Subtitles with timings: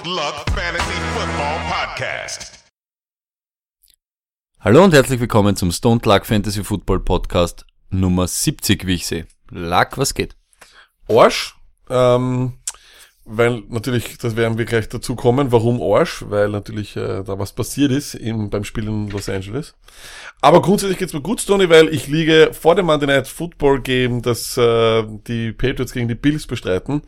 [0.00, 2.52] Stoned Luck Fantasy Football Podcast.
[4.60, 9.26] Hallo und herzlich willkommen zum Stone Luck Fantasy Football Podcast Nummer 70, wie ich sehe.
[9.50, 10.36] Luck, was geht?
[11.08, 11.56] Arsch,
[11.90, 12.54] ähm,
[13.24, 17.52] weil natürlich, das werden wir gleich dazu kommen, warum Arsch, weil natürlich äh, da was
[17.52, 19.74] passiert ist im, beim Spiel in Los Angeles.
[20.40, 24.22] Aber grundsätzlich geht's mir gut, Tony, weil ich liege vor dem Monday Night Football Game,
[24.22, 27.02] das äh, die Patriots gegen die Bills bestreiten,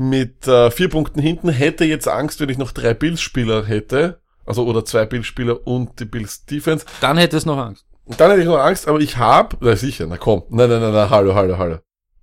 [0.00, 4.64] mit äh, vier Punkten hinten, hätte jetzt Angst, wenn ich noch drei Bills-Spieler hätte, also
[4.64, 6.86] oder zwei Bills-Spieler und die Bills-Defense.
[7.02, 7.84] Dann hätte es noch Angst.
[8.06, 10.94] Dann hätte ich noch Angst, aber ich hab, na sicher, na komm, nein, nein, nein,
[10.94, 11.78] nein, hallo, hallo, hallo.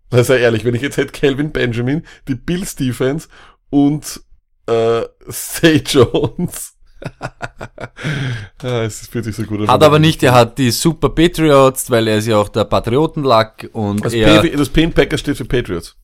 [0.09, 3.27] Na sei ehrlich, wenn ich jetzt hätte Calvin Benjamin, die Bills Defense
[3.70, 4.22] und
[4.66, 6.73] äh, Say Jones.
[8.64, 9.67] ah, es fühlt sich so gut an.
[9.67, 13.69] Hat aber nicht, er hat die Super Patriots, weil er ist ja auch der Patriotenlack
[13.73, 15.95] und Das, er, das P in Packers steht für Patriots.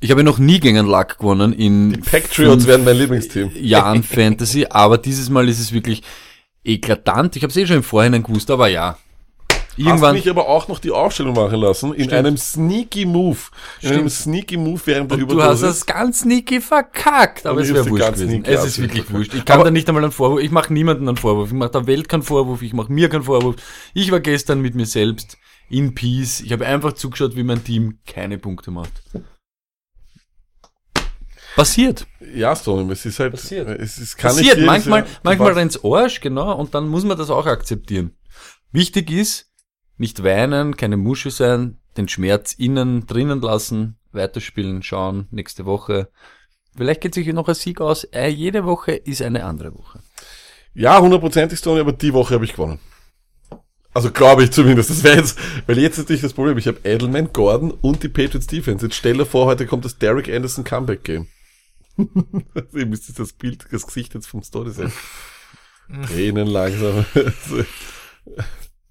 [0.00, 3.50] Ich habe noch nie gegen einen Luck gewonnen in Die Patriots werden mein Lieblingsteam.
[3.54, 6.02] Jahren Fantasy, aber dieses Mal ist es wirklich
[6.64, 7.36] eklatant.
[7.36, 8.96] Ich habe es eh schon im Vorhinein gewusst, aber ja.
[9.72, 12.12] Hast Irgendwann, mich aber auch noch die Aufstellung machen lassen, in Stimmt.
[12.12, 13.38] einem sneaky Move.
[13.80, 13.98] In Stimmt.
[14.00, 15.60] einem sneaky Move während der Und du hast Überdosis.
[15.78, 18.44] das ganz sneaky verkackt, aber Und es wäre wurscht ganz gewesen.
[18.44, 19.16] Es ist wirklich verkackt.
[19.18, 19.34] wurscht.
[19.34, 21.70] Ich kann Aber- da nicht einmal einen Vorwurf, ich mache niemanden einen Vorwurf, ich mache
[21.70, 23.56] der Welt keinen Vorwurf, ich mache mir keinen Vorwurf.
[23.94, 25.38] Ich war gestern mit mir selbst
[25.70, 26.40] in Peace.
[26.40, 28.92] Ich habe einfach zugeschaut, wie mein Team keine Punkte macht.
[31.56, 32.06] Passiert.
[32.34, 33.68] Ja, Stone, es ist halt, Passiert.
[33.80, 34.58] es ist, kann Passiert.
[34.58, 38.12] nicht manchmal, Jahr- manchmal rennt's Arsch, genau, und dann muss man das auch akzeptieren.
[38.72, 39.50] Wichtig ist,
[39.98, 46.10] nicht weinen, keine Musche sein, den Schmerz innen, drinnen lassen, weiterspielen, schauen, nächste Woche.
[46.76, 48.04] Vielleicht geht sich noch ein Sieg aus.
[48.04, 50.00] Äh, jede Woche ist eine andere Woche.
[50.72, 52.78] Ja, hundertprozentig Stone, aber die Woche habe ich gewonnen.
[53.92, 54.88] Also glaube ich zumindest.
[54.90, 56.56] Das wäre jetzt, weil jetzt ist natürlich das Problem.
[56.58, 58.86] Ich habe Edelman, Gordon und die Patriots Defense.
[58.86, 61.26] Jetzt stell dir vor, heute kommt das Derek Anderson Comeback Game.
[62.72, 64.92] Ihr müsst jetzt das Bild, das Gesicht jetzt vom Story sehen.
[66.06, 67.04] Tränen langsam.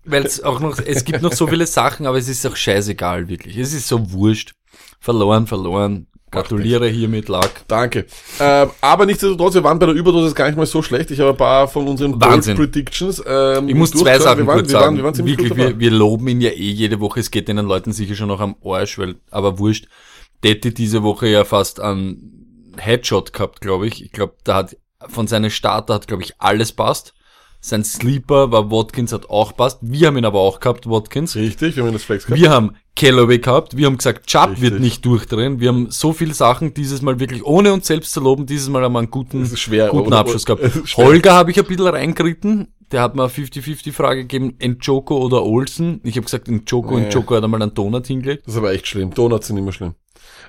[0.05, 3.27] Weil es auch noch, es gibt noch so viele Sachen, aber es ist auch scheißegal,
[3.27, 3.57] wirklich.
[3.57, 4.53] Es ist so wurscht.
[4.99, 6.07] Verloren, verloren.
[6.31, 7.49] Gratuliere hiermit, Luck.
[7.67, 8.05] Danke.
[8.39, 11.09] Ähm, aber nichtsdestotrotz, wir waren bei der Überdosis gar nicht mal so schlecht.
[11.09, 12.55] Ich habe ein paar von unseren Bold.
[12.55, 13.23] Predictions.
[13.25, 14.19] Ähm, Ich muss zwei.
[14.19, 14.97] Sachen wir waren, kurz wir waren, sagen.
[14.97, 17.19] wir waren Wirklich, wir, wir loben ihn ja eh jede Woche.
[17.19, 19.87] Es geht den Leuten sicher schon noch am Arsch, weil, aber wurscht.
[20.43, 22.38] Detti diese Woche ja fast einen
[22.79, 24.03] Headshot gehabt, glaube ich.
[24.03, 27.13] Ich glaube, da hat von seinen Starter hat, glaube ich, alles passt.
[27.61, 29.79] Sein Sleeper war Watkins, hat auch passt.
[29.81, 31.35] Wir haben ihn aber auch gehabt, Watkins.
[31.35, 32.39] Richtig, wir haben das Flex gehabt.
[32.41, 34.61] Wir haben Callaway gehabt, wir haben gesagt, Chubb Richtig.
[34.61, 35.59] wird nicht durchdrehen.
[35.59, 38.83] Wir haben so viele Sachen dieses Mal wirklich, ohne uns selbst zu loben, dieses Mal
[38.83, 40.61] haben wir einen guten, schwer, guten oder- Abschluss gehabt.
[40.97, 42.73] Holger habe ich ein bisschen reingeritten.
[42.91, 45.99] Der hat mir eine 50-50-Frage gegeben, Njoko oder Olsen.
[46.03, 47.07] Ich habe gesagt, Njoko, Ja.
[47.07, 48.47] Njoko hat einmal einen Donut hingelegt.
[48.47, 49.13] Das ist aber echt schlimm.
[49.13, 49.93] Donuts sind immer schlimm.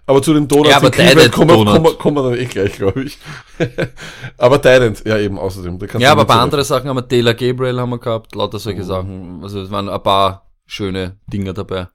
[0.06, 1.74] Aber zu den Donuts Ja, aber Cleveland kommen, wir- Donut.
[1.74, 3.18] kommen, kommen wir dann eh gleich, glaube ich.
[4.38, 5.78] aber Trident, ja eben, außerdem.
[5.98, 8.82] Ja, aber ein paar andere Sachen haben wir, Taylor Gabriel haben wir gehabt, lauter solche
[8.84, 9.40] Sachen.
[9.42, 11.88] Also es waren ein paar schöne Dinge dabei.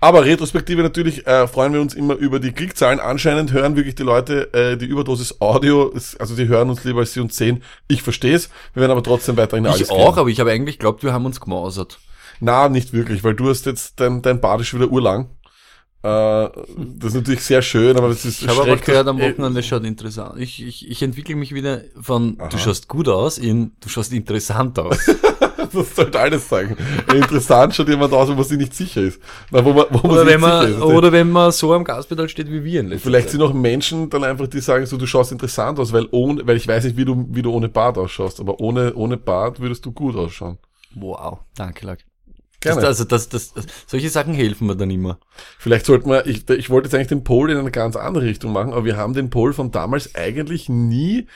[0.00, 2.98] Aber Retrospektive natürlich äh, freuen wir uns immer über die Klickzahlen.
[2.98, 7.12] Anscheinend hören wirklich die Leute äh, die Überdosis Audio, also die hören uns lieber als
[7.12, 7.62] sie uns sehen.
[7.88, 8.48] Ich verstehe es.
[8.74, 10.18] Wir werden aber trotzdem weiterhin alles Ich auch, geben.
[10.20, 11.98] aber ich habe eigentlich geglaubt, wir haben uns gemausert.
[12.40, 15.28] Na, nicht wirklich, weil du hast jetzt dein, dein Bad ist schon wieder urlang.
[16.02, 19.62] Äh, das ist natürlich sehr schön, aber das ist Ich habe aber gehört, am Wochenende
[19.62, 20.34] schaut interessant.
[20.40, 22.48] Ich, ich, ich entwickle mich wieder von Aha.
[22.48, 24.98] du schaust gut aus in du schaust interessant aus.
[25.72, 26.76] Das sollte alles sagen.
[27.14, 29.18] Interessant schaut jemand aus, wo man sich nicht sicher ist.
[29.50, 30.80] Na, wo man, wo man oder, sich wenn man, ist.
[30.82, 33.32] oder wenn man so am Gaspedal steht wie wir in letzter Vielleicht Zeit.
[33.32, 36.58] sind auch Menschen dann einfach, die sagen so, du schaust interessant aus, weil ohne, weil
[36.58, 39.86] ich weiß nicht, wie du, wie du ohne Bart ausschaust, aber ohne, ohne Bart würdest
[39.86, 40.58] du gut ausschauen.
[40.94, 42.04] Wow, danke, Lack.
[42.62, 42.86] Das, Gerne.
[42.86, 45.18] also das, das, das, solche Sachen helfen mir dann immer.
[45.58, 48.52] Vielleicht sollten wir, ich, ich wollte jetzt eigentlich den Poll in eine ganz andere Richtung
[48.52, 51.26] machen, aber wir haben den Poll von damals eigentlich nie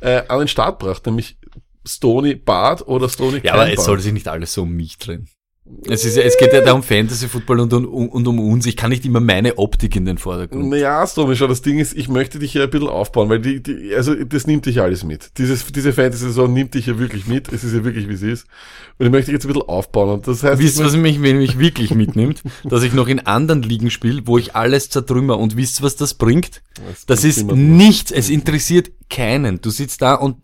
[0.00, 1.38] äh, an den Start gebracht, nämlich
[1.86, 3.86] Stony Bart oder Stony Ja, aber es Bart.
[3.86, 5.28] soll sich nicht alles so um mich drehen.
[5.88, 8.66] Es, ist, es geht ja da um Fantasy Football und, um- und um uns.
[8.66, 10.68] Ich kann nicht immer meine Optik in den Vordergrund.
[10.68, 13.62] Naja, Stony, schau, das Ding ist, ich möchte dich ja ein bisschen aufbauen, weil die,
[13.62, 15.38] die also das nimmt dich alles mit.
[15.38, 18.46] Dieses, diese Fantasy-Saison nimmt dich ja wirklich mit, es ist ja wirklich, wie es ist.
[18.98, 20.10] Und ich möchte dich jetzt ein bisschen aufbauen.
[20.10, 22.42] Und das heißt, Wisst ihr, was mich, wenn mich wirklich mitnimmt?
[22.64, 25.38] Dass ich noch in anderen Ligen spiele, wo ich alles zertrümmer.
[25.38, 26.62] Und wisst was das bringt?
[26.90, 28.10] Das Das bringt ist nichts.
[28.10, 29.62] Es interessiert keinen.
[29.62, 30.36] Du sitzt da und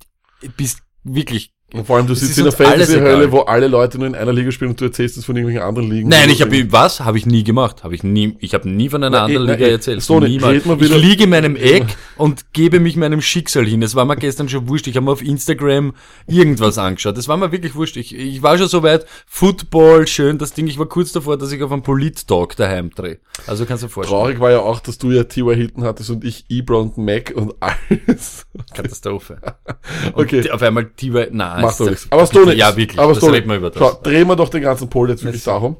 [0.57, 1.53] bist wirklich.
[1.73, 4.51] Und vor allem, du sitzt in der Fantasy-Hölle, wo alle Leute nur in einer Liga
[4.51, 6.09] spielen und du erzählst es von irgendwelchen anderen Ligen.
[6.09, 7.01] Nein, ich habe was?
[7.01, 7.85] Habe ich nie gemacht.
[7.85, 8.37] Habe ich nie.
[8.41, 9.73] Ich habe nie von einer Na, anderen eh, Liga na, eh.
[9.73, 10.03] erzählt.
[10.03, 10.65] Sony, Niemals.
[10.67, 11.85] Ich liege in meinem Eck
[12.17, 13.83] und gebe mich meinem Schicksal hin.
[13.83, 14.87] Es war mir gestern schon wurscht.
[14.89, 15.95] Ich habe mir auf Instagram
[16.27, 17.17] irgendwas angeschaut.
[17.19, 17.97] Es war mir wirklich wurscht.
[17.97, 20.67] Ich, ich war schon so weit, Football, schön, das Ding.
[20.67, 23.19] Ich war kurz davor, dass ich auf einen Polit-Talk daheim drehe.
[23.47, 24.19] Also kannst du dir vorstellen.
[24.21, 25.55] Traurig war ja auch, dass du ja T.Y.
[25.57, 28.47] Hilton hattest und ich Ebron Mac und alles.
[28.75, 29.39] Katastrophe.
[30.15, 30.51] Und Okay.
[30.51, 31.29] auf einmal T.Y.
[31.33, 32.07] Nein, Macht doch nichts.
[32.11, 32.55] Aber es nichts.
[32.57, 32.99] Ja, wirklich.
[32.99, 33.79] Aber das reden wir über das.
[33.79, 35.77] Schau, drehen wir doch den ganzen Poll jetzt wirklich darum.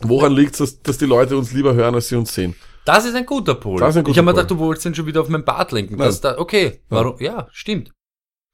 [0.00, 2.54] Woran liegt es, dass, dass die Leute uns lieber hören, als sie uns sehen?
[2.84, 3.80] Das ist ein guter Pol.
[3.80, 5.44] Das ist ein guter ich habe mir gedacht, du wolltest den schon wieder auf mein
[5.44, 5.96] Bart lenken.
[5.98, 7.16] Da, okay, warum?
[7.20, 7.90] Ja, stimmt.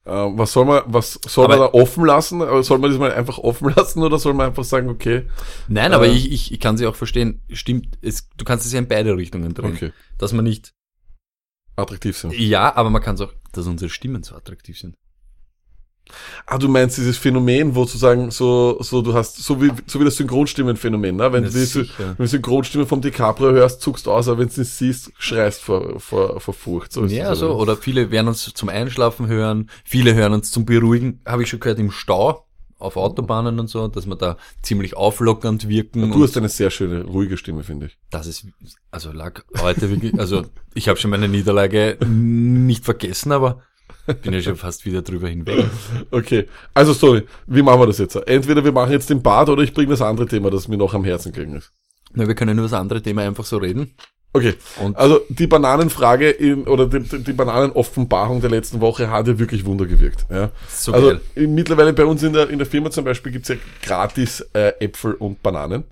[0.04, 2.40] Äh, was soll man, was soll man Aber- da offen lassen?
[2.40, 5.28] Äh, Soll man das mal einfach offen lassen oder soll man einfach sagen, okay,
[5.68, 6.12] Nein, aber Äh.
[6.12, 7.40] ich, ich, ich kann sie auch verstehen.
[7.52, 9.74] Stimmt, es, du kannst es ja in beide Richtungen drehen.
[9.74, 10.72] okay, Dass man nicht,
[11.76, 12.34] attraktiv sind?
[12.36, 14.96] ja, aber man kann es auch, dass unsere Stimmen so attraktiv sind.
[16.46, 20.04] Ah, du meinst dieses Phänomen, wo sozusagen so, so du hast, so wie, so wie
[20.04, 21.32] das Synchronstimmenphänomen, ne?
[21.32, 24.48] Wenn Na, du die, wenn du Synchronstimme vom DiCaprio hörst, zuckst du aus, aber wenn
[24.48, 26.92] du es siehst, schreist vor, vor, vor Furcht.
[26.92, 27.76] So ist Ja, so, oder?
[27.76, 31.78] viele werden uns zum Einschlafen hören, viele hören uns zum Beruhigen, habe ich schon gehört,
[31.78, 32.46] im Stau,
[32.78, 36.00] auf Autobahnen und so, dass wir da ziemlich auflockernd wirken.
[36.10, 37.98] Du und hast eine sehr schöne, ruhige Stimme, finde ich.
[38.10, 38.44] das ist,
[38.90, 40.42] also lag heute wirklich, also
[40.74, 43.62] ich habe schon meine Niederlage nicht vergessen, aber
[44.22, 45.64] bin ja schon fast wieder drüber hinweg.
[46.10, 48.16] Okay, also sorry, wie machen wir das jetzt?
[48.16, 50.94] Entweder wir machen jetzt den Bart oder ich bringe das andere Thema, das mir noch
[50.94, 51.72] am Herzen gelegen ist.
[52.14, 53.94] Na, wir können über das andere Thema einfach so reden.
[54.34, 59.38] Okay, Und- also die Bananenfrage in, oder die, die Bananenoffenbarung der letzten Woche hat ja
[59.38, 60.24] wirklich Wunder gewirkt.
[60.30, 60.50] Ja.
[60.70, 61.20] So also geil.
[61.34, 64.72] in- mittlerweile bei uns in der, in der Firma zum Beispiel gibt's ja gratis äh,
[64.80, 65.84] Äpfel und Bananen.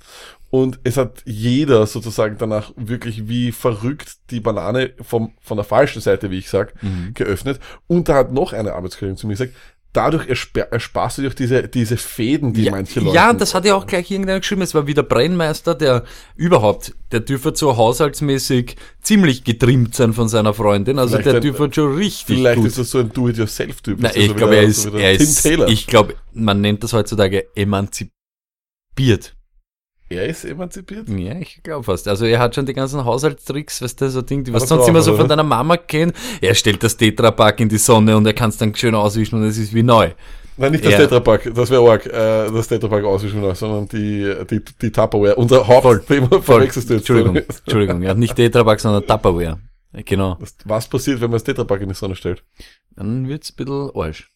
[0.51, 6.03] Und es hat jeder sozusagen danach wirklich wie verrückt die Banane vom, von der falschen
[6.03, 7.15] Seite, wie ich sag, Mhm.
[7.15, 7.61] geöffnet.
[7.87, 9.55] Und da hat noch eine Arbeitskollegin zu mir gesagt,
[9.93, 13.15] dadurch erspa- ersparst du dir auch diese, diese Fäden, die Ja, manche Leute.
[13.15, 14.63] ja, das hat ja auch gleich irgendeiner geschrieben.
[14.63, 16.05] Es war wieder Brennmeister, der
[16.37, 20.99] überhaupt, der dürfte so haushaltsmäßig ziemlich getrimmt sein von seiner Freundin.
[20.99, 22.67] Also Vielleicht der dürfte schon richtig Vielleicht gut.
[22.67, 23.99] ist das so ein Do-it-yourself-Typ.
[24.01, 25.69] Na, ich so glaube, er so ist, wieder er Tim ist, Taylor.
[25.69, 29.37] ich glaube, man nennt das heutzutage emanzipiert.
[30.11, 31.09] Er ist emanzipiert?
[31.09, 32.07] Ja, ich glaube fast.
[32.09, 35.01] Also er hat schon die ganzen Haushaltstricks, weißt du, so Ding, die was sonst immer
[35.03, 36.15] so von deiner Mama kennt.
[36.41, 39.45] Er stellt das Tetrapack in die Sonne und er kann es dann schön auswischen und
[39.45, 40.11] es ist wie neu.
[40.57, 40.99] Nein, nicht das Ja.
[40.99, 45.37] Tetrapack, das wäre arg, äh, das Tetrapack auswischen, sondern die, die, die Tupperware.
[45.37, 47.09] Unser Hauptthema verwechselst du jetzt.
[47.09, 48.03] Entschuldigung, Entschuldigung.
[48.03, 49.59] Ja, nicht Tetrapack, sondern Tupperware.
[50.05, 50.37] Genau.
[50.39, 52.43] Was- Was passiert, wenn man das Tetrapack in die Sonne stellt?
[52.97, 54.31] Dann wird's ein bisschen Arsch.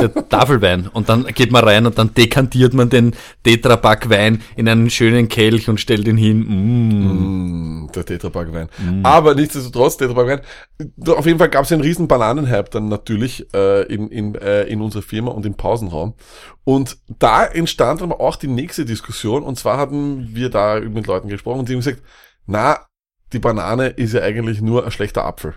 [0.00, 0.88] Der Tafelwein.
[0.88, 5.68] Und dann geht man rein und dann dekantiert man den Tetrapack-Wein in einen schönen Kelch
[5.68, 6.40] und stellt ihn hin.
[6.40, 7.84] Mm.
[7.84, 8.68] Mm, der Tetrapack-Wein.
[9.02, 10.40] Aber nichtsdestotrotz, Tetrapack-Wein.
[11.08, 14.80] Auf jeden Fall gab es einen riesen Bananenhype dann natürlich äh, in, in, äh, in
[14.80, 16.14] unserer Firma und im Pausenraum.
[16.64, 19.42] Und da entstand aber auch die nächste Diskussion.
[19.42, 22.02] Und zwar hatten wir da mit Leuten gesprochen und die haben gesagt,
[22.46, 22.86] na,
[23.32, 25.54] die Banane ist ja eigentlich nur ein schlechter Apfel.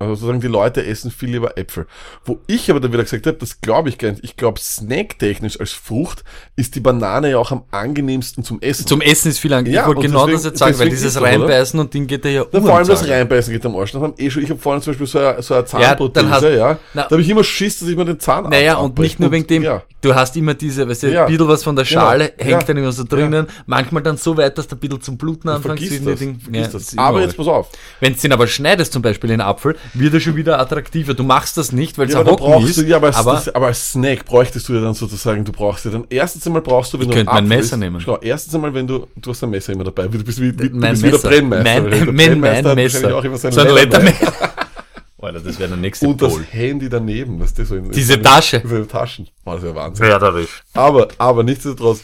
[0.00, 1.86] Also sozusagen die Leute essen viel lieber Äpfel.
[2.24, 4.22] Wo ich aber dann wieder gesagt habe, das glaube ich gar nicht.
[4.22, 6.22] Ich glaube, snacktechnisch als Frucht
[6.54, 8.86] ist die Banane ja auch am angenehmsten zum Essen.
[8.86, 9.74] Zum Essen ist viel angenehm.
[9.74, 11.20] Ja, ich wollte genau deswegen- das jetzt sagen, weil dieses?
[11.20, 13.08] Reinbeißen und Ding geht ja Na, um vor allem das.
[13.08, 13.90] Reinbeißen geht am Arsch.
[13.92, 15.82] Das haben eh schon, ich habe vorhin zum Beispiel so eine, so eine Ja, dann
[15.82, 16.78] Zahnprothese, hast- ja.
[16.94, 19.18] Na- da habe ich immer Schiss, dass ich mir den Zahn ab- Naja, und nicht
[19.18, 19.82] nur wegen dem, Ja.
[20.00, 21.24] du hast immer diese, weißt du, Ja.
[21.26, 22.00] ein bisschen was von der Genau.
[22.02, 22.58] Schale hängt Ja.
[22.62, 25.82] dann immer so drinnen, manchmal dann so weit, dass ein bisschen zum Bluten anfängst.
[25.82, 26.98] Vergiss das, vergiss Ja, das.
[26.98, 27.68] Aber jetzt pass auf.
[28.00, 31.14] Wenn du den aber schneidest, zum Beispiel den Apfel, wird er schon wieder attraktiver.
[31.14, 32.78] Du machst das nicht, weil es Ja, ein ist.
[32.78, 35.52] du, ja, aber, als, aber das, aber als Snack bräuchtest du ja dann sozusagen, du
[35.52, 38.00] brauchst ja dann, erstens einmal brauchst du, wenn Ich du könnte mein Messer nehmen.
[38.00, 40.70] Schau, erstens einmal, wenn du, du hast ein Messer immer dabei, du bist wie, wie,
[40.70, 41.28] du mein bist wie der Messer.
[41.28, 41.64] Brennmeister.
[41.64, 43.16] Mein, mein, mein Brennmeister Messer.
[43.16, 43.74] auch immer sein so ein.
[43.74, 44.32] Lettermesser.
[45.20, 46.44] Alter, das wäre der nächste Und das Pol.
[46.44, 48.60] Handy daneben, weißt du, so in, Diese in, Tasche.
[48.60, 49.28] Diese Taschen.
[49.44, 50.06] War das ja Wahnsinn.
[50.06, 50.62] Mörderisch.
[50.74, 52.02] Aber, aber nichtsdestotrotz,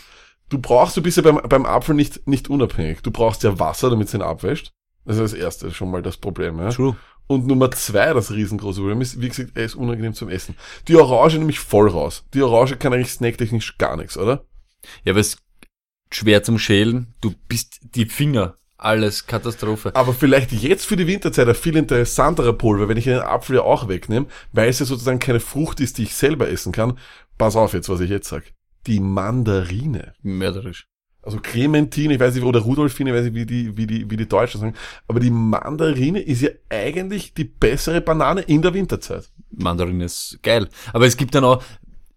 [0.48, 3.02] du brauchst, du bist ja beim, beim Apfel nicht, nicht unabhängig.
[3.02, 4.72] Du brauchst ja Wasser, damit es ihn abwäscht.
[5.04, 6.70] Das ist das erste schon mal das Problem, ja.
[6.70, 6.96] True.
[7.26, 10.56] Und Nummer zwei, das riesengroße Problem ist, wie gesagt, er ist unangenehm zum Essen.
[10.88, 12.24] Die Orange nämlich voll raus.
[12.34, 14.44] Die Orange kann eigentlich snacktechnisch gar nichts, oder?
[15.04, 15.38] Ja, aber es ist
[16.10, 17.14] schwer zum Schälen.
[17.20, 18.58] Du bist die Finger.
[18.76, 19.94] Alles Katastrophe.
[19.94, 23.62] Aber vielleicht jetzt für die Winterzeit ein viel interessanterer Pulver, wenn ich den Apfel ja
[23.62, 26.98] auch wegnehme, weil es ja sozusagen keine Frucht ist, die ich selber essen kann.
[27.38, 28.52] Pass auf jetzt, was ich jetzt sag.
[28.86, 30.12] Die Mandarine.
[30.20, 30.86] Mörderisch.
[31.24, 34.16] Also Clementine, ich weiß nicht, oder Rudolfine, ich weiß nicht, wie die, wie die, wie
[34.16, 34.74] die Deutschen sagen.
[35.08, 39.30] Aber die Mandarine ist ja eigentlich die bessere Banane in der Winterzeit.
[39.50, 40.68] Mandarine ist geil.
[40.92, 41.62] Aber es gibt dann auch,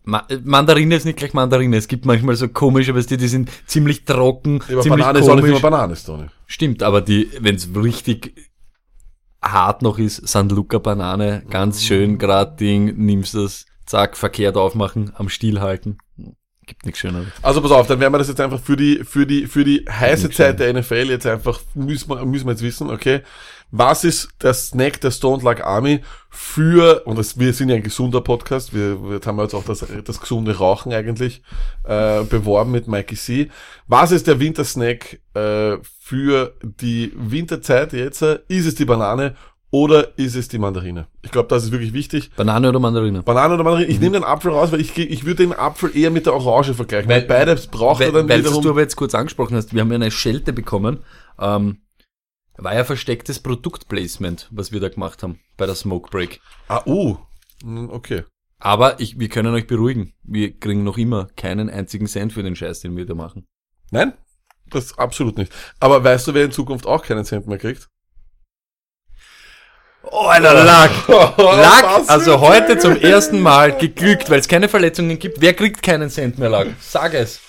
[0.04, 1.78] Ma Mandarine ist nicht gleich Mandarine.
[1.78, 5.30] Es gibt manchmal so komische, weißt du, die sind ziemlich trocken, Aber ziemlich Banane ist
[5.30, 5.60] auch nicht komisch.
[5.60, 6.34] immer Banane, ist doch nicht.
[6.46, 8.34] Stimmt, aber die, wenn es richtig
[9.42, 15.12] hart noch ist, San Luca Banane, ganz schön grad Ding, nimmst das, zack, verkehrt aufmachen,
[15.16, 15.98] am Stiel halten.
[16.68, 17.28] Gibt nichts Schöneres.
[17.42, 19.86] Also pass auf, dann werden wir das jetzt einfach für die, für die, für die
[19.90, 23.22] heiße Zeit der NFL jetzt einfach, müssen wir, müssen wir jetzt wissen, okay,
[23.72, 27.84] was ist der Snack der Stone Luck Army für, und das, wir sind ja ein
[27.84, 31.42] gesunder Podcast, wir, wir haben jetzt auch das, das gesunde Rauchen eigentlich
[31.86, 33.50] äh, beworben mit Mikey C.
[33.88, 38.22] Was ist der Wintersnack äh, für die Winterzeit jetzt?
[38.22, 39.36] Ist es die Banane
[39.70, 41.08] oder ist es die Mandarine?
[41.24, 42.32] Ich glaube, das ist wirklich wichtig.
[42.36, 43.22] Banane oder Mandarine?
[43.24, 43.90] Banane oder Mandarine?
[43.90, 46.74] Ich nehme den Apfel raus, weil ich, ich würde den Apfel eher mit der Orange
[46.74, 47.10] vergleichen.
[47.10, 48.64] Weil, Weil- beide braucht er Weil, dann weil wiederum.
[48.64, 51.00] du aber jetzt kurz angesprochen hast, wir haben ja eine Schelte bekommen.
[51.40, 51.82] Ähm,
[52.58, 56.40] war ja verstecktes Produktplacement, was wir da gemacht haben bei der Smoke Break.
[56.68, 57.18] Ah, uh.
[57.62, 58.24] Hm, Okay.
[58.60, 60.14] Aber ich, wir können euch beruhigen.
[60.24, 63.46] Wir kriegen noch immer keinen einzigen Cent für den Scheiß, den wir da machen.
[63.92, 64.14] Nein?
[64.72, 65.54] Das absolut nicht.
[65.80, 67.88] Aber weißt du, wer in Zukunft auch keinen Cent mehr kriegt?
[70.12, 70.92] Oh, Alter, Lack!
[71.08, 75.42] Lack, also heute zum ersten Mal geglückt, weil es keine Verletzungen gibt.
[75.42, 76.68] Wer kriegt keinen Cent mehr, Lack?
[76.80, 77.40] Sag es.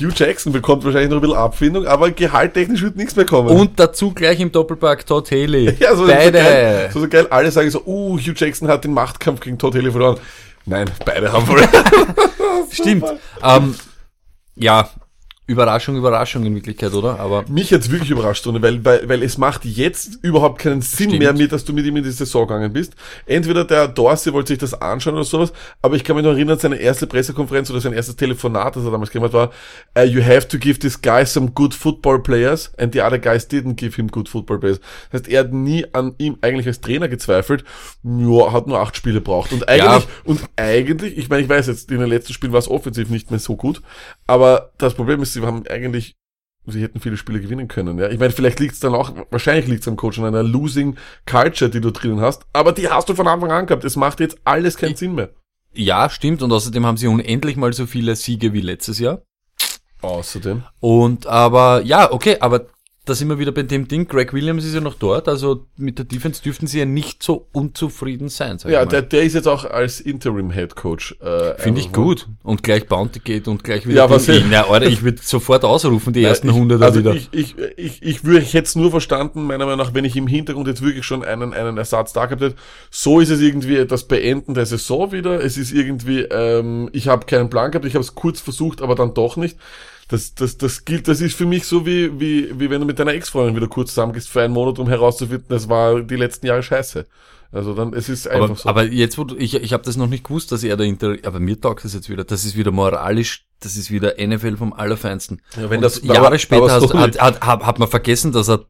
[0.00, 3.48] Hugh Jackson bekommt wahrscheinlich noch ein bisschen Abfindung, aber gehalttechnisch wird nichts mehr kommen.
[3.50, 5.76] Und dazu gleich im Doppelpack Todd Haley.
[5.78, 6.38] ja, so, Beide.
[6.38, 7.26] So geil, so, so geil.
[7.30, 10.18] Alle sagen so, uh, Hugh Jackson hat den Machtkampf gegen Todd Haley verloren.
[10.66, 11.68] Nein, beide haben verloren.
[12.70, 13.04] Stimmt.
[13.42, 13.74] Ähm,
[14.56, 14.88] ja,
[15.46, 17.20] Überraschung, Überraschung in Wirklichkeit, oder?
[17.20, 21.10] Aber Mich jetzt wirklich überrascht, Toni, weil, weil, weil es macht jetzt überhaupt keinen Sinn
[21.10, 21.18] Stimmt.
[21.18, 22.94] mehr, mit, dass du mit ihm in die Saison gegangen bist.
[23.26, 26.58] Entweder der Dorsey wollte sich das anschauen oder sowas, aber ich kann mich noch erinnern,
[26.58, 29.50] seine erste Pressekonferenz oder sein erstes Telefonat, das er damals gemacht war,
[29.98, 33.46] uh, you have to give this guy some good football players and the other guys
[33.46, 34.80] didn't give him good football players.
[35.12, 37.64] Das heißt, er hat nie an ihm eigentlich als Trainer gezweifelt,
[38.02, 39.52] ja, hat nur acht Spiele braucht.
[39.52, 42.70] Und eigentlich, und eigentlich, ich meine, ich weiß jetzt, in den letzten Spielen war es
[42.70, 43.82] offensiv nicht mehr so gut,
[44.26, 46.16] aber das Problem ist, sie haben eigentlich
[46.66, 47.98] sie hätten viele Spiele gewinnen können.
[47.98, 50.42] Ja, ich meine, vielleicht liegt es dann auch, wahrscheinlich liegt es am Coach an einer
[50.42, 53.84] losing Culture, die du drinnen hast, aber die hast du von Anfang an gehabt.
[53.84, 55.30] Es macht jetzt alles keinen Sinn mehr.
[55.74, 56.42] ja, stimmt.
[56.42, 59.22] Und außerdem haben sie unendlich mal so viele Siege wie letztes Jahr.
[60.00, 60.62] Außerdem.
[60.80, 62.66] Und aber, ja, okay, aber
[63.06, 64.08] da sind wir wieder bei dem Ding.
[64.08, 67.48] Greg Williams ist ja noch dort, also mit der Defense dürften sie ja nicht so
[67.52, 68.58] unzufrieden sein.
[68.58, 68.90] Sag Ja, ich mal.
[68.90, 71.14] der, der ist jetzt auch als Interim Head Coach.
[71.20, 72.28] Äh, Finde ich gut.
[72.42, 73.96] Und gleich Bounty geht und gleich wieder.
[73.96, 74.44] Ja, was- Ding.
[74.50, 77.14] Na, Alter, ich würde sofort ausrufen, die ersten ich, 100 also wieder.
[77.14, 80.16] Ich, ich, ich, ich, würde, ich hätte es nur verstanden, meiner Meinung nach, wenn ich
[80.16, 82.54] im Hintergrund jetzt wirklich schon einen, einen Ersatz da gehabt hätte.
[82.90, 85.44] So ist es irgendwie das Beenden der Saison wieder.
[85.44, 88.94] Es ist irgendwie, ähm, ich habe keinen Plan gehabt, ich habe es kurz versucht, aber
[88.94, 89.58] dann doch nicht.
[90.08, 92.98] Das, das, das gilt, das ist für mich so wie, wie, wie wenn du mit
[92.98, 96.62] deiner Ex-Freundin wieder kurz zusammengehst für einen Monat, um herauszufinden, das war die letzten Jahre
[96.62, 97.06] scheiße.
[97.52, 98.68] Also dann, es ist einfach aber, so.
[98.68, 101.16] aber jetzt, wo du, ich, ich habe das noch nicht gewusst, dass er der Inter,
[101.24, 102.24] aber mir taugt das jetzt wieder.
[102.24, 105.40] Das ist wieder moralisch, das ist wieder NFL vom Allerfeinsten.
[105.56, 108.32] Ja, wenn Und das- Jahre aber- später aber hast, hat, hat, hat, hat man vergessen,
[108.32, 108.66] dass er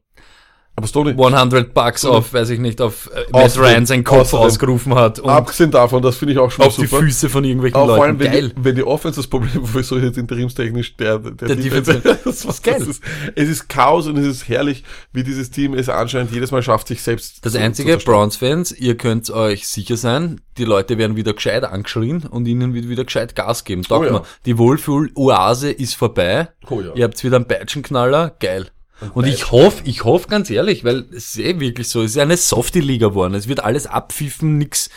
[0.77, 4.37] aber Stoney, 100 Bucks auf, weiß ich nicht, auf äh, Matt Ryan seinen Kopf außerdem-
[4.45, 7.01] ausgerufen hat und abgesehen davon, das finde ich auch schon auf die super.
[7.01, 8.19] Füße von irgendwelchen Auch vor allem, Leuten.
[8.19, 8.49] wenn Geil.
[8.57, 12.63] die, wenn die Offense das Problem, wieso jetzt interimstechnisch der, der, Der Defense- das ist
[12.63, 12.75] geil.
[12.79, 13.03] Das ist,
[13.35, 16.87] es ist Chaos und es ist herrlich, wie dieses Team es anscheinend jedes Mal schafft,
[16.89, 17.95] sich selbst Das zu- einzige.
[17.97, 22.89] Browns-Fans, ihr könnt euch sicher sein, die Leute werden wieder gescheit angeschrien und ihnen wird
[22.89, 23.83] wieder gescheit Gas geben.
[23.83, 24.23] Taugt Oh ja.
[24.45, 26.49] Die Wohlfühl-Oase ist vorbei.
[26.69, 26.93] Oh ja.
[26.95, 28.35] Ihr habt wieder einen Peitschenknaller.
[28.39, 28.67] Geil.
[29.13, 32.15] Und ich hoffe, ich hoffe ganz ehrlich, weil es ist eh wirklich so, es ist
[32.15, 33.33] ja eine Softie-Liga geworden.
[33.33, 34.89] Es wird alles abpfiffen, nix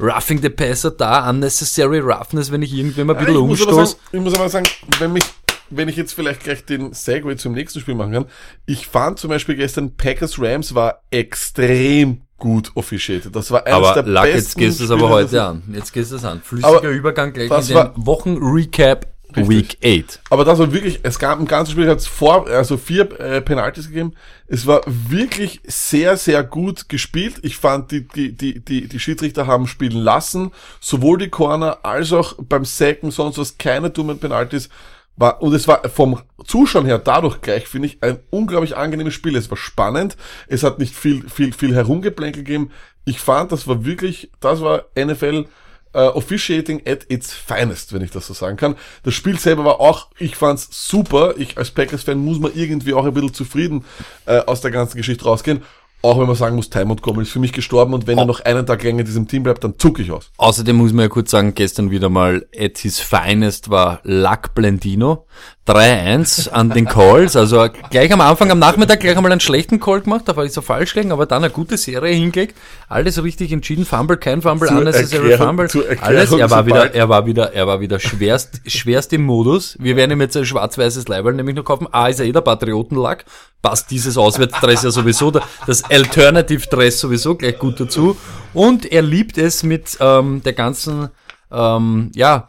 [0.00, 3.70] Roughing the Passer da, unnecessary Roughness, wenn ich irgendwem ein Ja, bisschen ich, muss aber
[3.76, 3.90] umstoß.
[3.92, 4.66] sagen, ich muss aber sagen,
[4.98, 5.22] wenn mich,
[5.70, 8.26] wenn ich jetzt vielleicht gleich den Segway zum nächsten Spiel machen kann,
[8.66, 13.34] ich fand zum Beispiel gestern Packers Rams war extrem gut officiated.
[13.36, 15.62] Das war eines Aber der Lack, besten jetzt gehst du es aber heute an.
[15.72, 16.42] Jetzt gehst du es an.
[16.42, 19.78] Flüssiger Übergang gleich in den Wochen-Recap Richtig.
[19.82, 20.20] Week 8.
[20.30, 23.40] Aber das war wirklich, es gab im ganzen Spiel, hat es vor, also vier äh,
[23.40, 24.14] Penalties gegeben.
[24.46, 27.36] Es war wirklich sehr, sehr gut gespielt.
[27.42, 30.52] Ich fand, die, die, die, die, die Schiedsrichter haben spielen lassen.
[30.80, 34.68] Sowohl die Corner als auch beim Sacken, sonst was, keine dummen Penalties.
[35.16, 39.36] War, und es war vom Zuschauen her dadurch gleich, finde ich, ein unglaublich angenehmes Spiel.
[39.36, 40.16] Es war spannend.
[40.48, 42.70] Es hat nicht viel, viel, viel herumgeplänkel gegeben.
[43.04, 45.46] Ich fand, das war wirklich, das war NFL,
[45.94, 48.76] äh, Officiating at its finest, wenn ich das so sagen kann.
[49.02, 51.34] Das Spiel selber war auch, ich fand's super.
[51.38, 53.84] Ich als Packers-Fan muss man irgendwie auch ein bisschen zufrieden
[54.26, 55.62] äh, aus der ganzen Geschichte rausgehen.
[56.04, 58.40] Auch wenn man sagen muss, Ty Montgomery ist für mich gestorben und wenn er noch
[58.40, 60.30] einen Tag länger in diesem Team bleibt, dann zuck ich aus.
[60.36, 65.24] Außerdem muss man ja kurz sagen, gestern wieder mal at his finest war Luck Blendino.
[65.66, 70.02] 3-1 an den Calls, also gleich am Anfang am Nachmittag gleich einmal einen schlechten Call
[70.02, 72.54] gemacht, da war ich so falsch gelegen, aber dann eine gute Serie hingelegt,
[72.86, 76.94] alles richtig entschieden, Fumble, kein Fumble, Zur unnecessary Erklärung- Fumble, Erklärung, alles, er war wieder,
[76.94, 80.44] er war wieder, er war wieder schwerst, schwerst im Modus, wir werden ihm jetzt ein
[80.44, 83.24] schwarz-weißes Leiberl nämlich noch kaufen, A ist er eh der Patriotenlack,
[83.62, 85.32] passt dieses Auswärtsdress ja sowieso,
[85.66, 88.18] das Alternative Dress sowieso gleich gut dazu.
[88.52, 91.08] Und er liebt es mit ähm, der ganzen,
[91.50, 92.48] ähm, ja,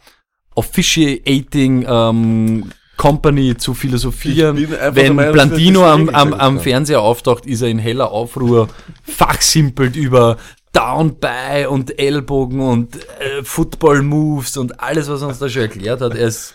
[0.54, 4.56] Officiating ähm, Company zu philosophieren.
[4.92, 6.60] Wenn Meinung, das am, am, am.
[6.60, 8.68] Fernseher auftaucht, ist er in heller Aufruhr,
[9.02, 10.38] fachsimpelt über
[10.72, 16.00] Down by und Ellbogen und äh, Football Moves und alles, was uns da schon erklärt
[16.00, 16.14] hat.
[16.14, 16.54] Er ist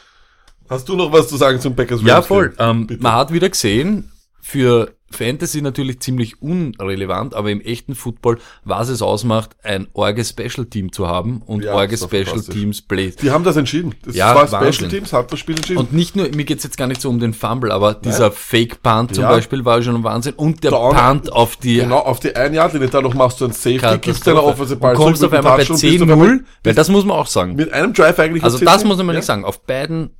[0.70, 2.54] Hast du noch was zu sagen zum Packers ja, voll.
[2.58, 4.11] Ähm, man hat wieder gesehen,
[4.42, 10.66] für Fantasy natürlich ziemlich unrelevant, aber im echten Football, was es ausmacht, ein orge Special
[10.66, 12.42] Team zu haben und Ja, orge Special.
[12.42, 13.12] Teams Play.
[13.22, 13.94] Die haben das entschieden.
[14.06, 14.90] Das Ja, war Special Wahnsinn.
[14.90, 15.80] Teams, hat das Spiel entschieden.
[15.80, 18.82] Und nicht nur, mir geht's jetzt gar nicht so um den Fumble, aber dieser Fake
[18.82, 19.32] Punt zum Ja.
[19.32, 22.54] Beispiel war schon ein Wahnsinn und der Down- Punt auf die genau, auf die ein
[22.54, 24.44] Yard linie dadurch machst du ein Safety, gibst deiner.
[24.44, 26.74] Offensive und Ball kommst zurück auf einmal bei Touchdown, bist du auf 10-0, einmal- weil
[26.74, 27.56] das muss man auch sagen.
[27.56, 28.44] Mit einem Drive eigentlich.
[28.46, 29.14] Also das 10, muss man ja.
[29.16, 29.44] nicht sagen.
[29.44, 30.12] Auf beiden,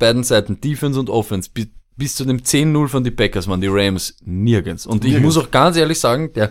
[0.00, 1.50] beiden Seiten, Defense und Offense,
[2.00, 4.86] bis, zu dem 10-0 von die Packers waren die Rams nirgends.
[4.86, 5.36] Und ich Nirgends.
[5.36, 6.50] muss auch ganz ehrlich sagen, der,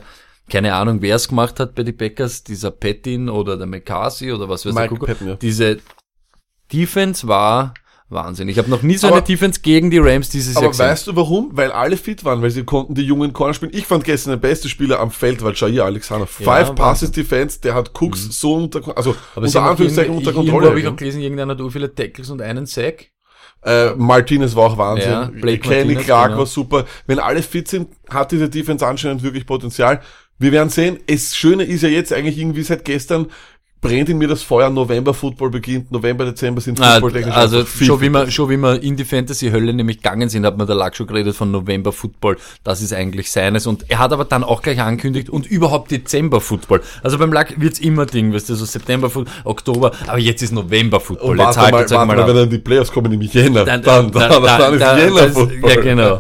[0.50, 4.48] keine Ahnung, wer es gemacht hat bei die Packers, dieser Pettin oder der McCarthy oder
[4.48, 5.36] was weiß Patton, ja.
[5.36, 5.80] diese
[6.72, 7.74] Defense war
[8.12, 8.50] Wahnsinn.
[8.50, 10.88] Ich habe noch nie so Aber- eine Defense gegen die Rams dieses Jahr Aber gesehen.
[10.88, 11.50] weißt du warum?
[11.54, 13.72] Weil alle fit waren, weil sie konnten die jungen Corner spielen.
[13.74, 16.26] Ich fand gestern der beste Spieler am Feld war Jair Alexander.
[16.26, 16.76] Five Wahnsinn.
[16.76, 20.70] Passes Defense, der hat Cooks so unter, also aber unter Anführungszeichen unter irgendwo Kontrolle.
[20.70, 23.12] habe ich auch gelesen, irgendeiner hat viele Tackles und einen Sack.
[23.64, 25.12] Äh, Martinez war auch Wahnsinn.
[25.12, 26.40] Ja, Blake Kenny Martinez, Clark genau.
[26.40, 26.86] war super.
[27.08, 30.02] Wenn alle fit sind, hat diese Defense anscheinend wirklich Potenzial.
[30.38, 31.00] Wir werden sehen.
[31.08, 33.28] Es Schöne ist ja jetzt eigentlich irgendwie seit gestern
[33.82, 34.70] brennt in mir das Feuer.
[34.70, 35.92] November Football beginnt.
[35.92, 38.96] November, Dezember sind Ah, Football-technisch also einfach viel, schon wie, wir, schon wie wir in
[38.98, 42.38] die Fantasy-Hölle nämlich gegangen sind, hat man der Lack schon geredet von November Football.
[42.64, 43.68] Das ist eigentlich seines.
[43.68, 46.82] Und er hat aber dann auch gleich angekündigt und überhaupt Dezember Football.
[47.04, 50.52] Also beim Lack wird's immer Ding, weißt du, so September Football, Oktober, aber jetzt ist
[50.52, 51.32] November Football.
[51.32, 53.64] Und jetzt warte halt, mal, warte mal wenn dann die Playoffs kommen, nämlich Jänner.
[53.66, 55.70] Dann, dann, dann, dann, ist da- Jänner das- Football.
[55.72, 56.20] Ja, genau.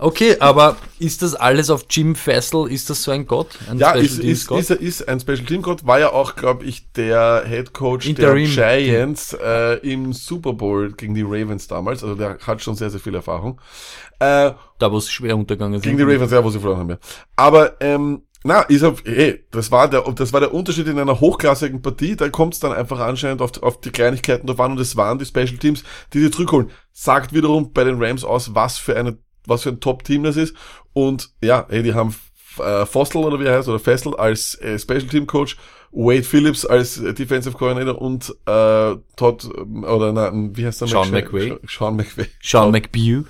[0.00, 2.70] Okay, aber ist das alles auf Jim Fessel?
[2.70, 3.58] Ist das so ein Gott?
[3.68, 4.60] Ein Ja, Special ist, ist, Gott?
[4.60, 8.54] ist, ist ein Special Team Gott, war ja auch, glaube ich, der Head Coach Interim.
[8.54, 12.02] der Giants äh, im Super Bowl gegen die Ravens damals.
[12.02, 13.60] Also der hat schon sehr, sehr viel Erfahrung.
[14.18, 16.08] Äh, da, wo es schwer untergegangen gegen sind.
[16.08, 16.98] die Ravens, ja, wo sie verloren haben, ja.
[17.36, 21.20] Aber ähm, na, ist auf, ey, das war der, das war der Unterschied in einer
[21.20, 22.16] hochklassigen Partie.
[22.16, 25.18] Da kommt es dann einfach anscheinend auf, auf die Kleinigkeiten drauf an und es waren
[25.18, 26.70] die Special Teams, die sie zurückholen.
[26.92, 30.54] Sagt wiederum bei den Rams aus, was für eine, was für ein Top-Team das ist.
[30.92, 32.14] Und ja, ey, die haben
[32.58, 35.56] äh, Fossil oder wie er heißt, oder Fessel als äh, Special Team Coach,
[35.92, 40.88] Wade Phillips als äh, Defensive Coordinator und äh, Todd, ähm, oder na, wie heißt der?
[40.88, 41.58] Sean Mc- McVay.
[41.66, 42.26] Sean McVay.
[42.42, 43.24] Sean McBew.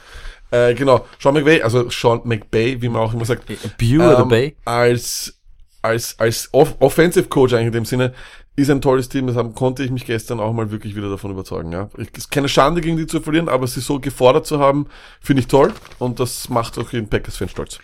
[0.51, 3.47] Äh, genau, Sean McVay, also Sean McBay, wie man auch immer sagt.
[3.79, 4.57] Bew oder Ähm, Bay?
[4.65, 5.39] Als,
[5.81, 8.15] als, als Off Offensive Coach eigentlich in dem Sinne,
[8.57, 11.73] ist ein tolles Team, deshalb konnte ich mich gestern auch mal wirklich wieder davon überzeugen,
[11.73, 11.89] ja.
[11.97, 14.87] Ich, ist keine Schande gegen die zu verlieren, aber sie so gefordert zu haben,
[15.21, 17.79] finde ich toll und das macht auch jeden Packers-Fan stolz.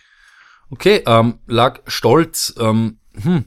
[0.70, 3.44] Okay, ähm, lag stolz, ähm, hm,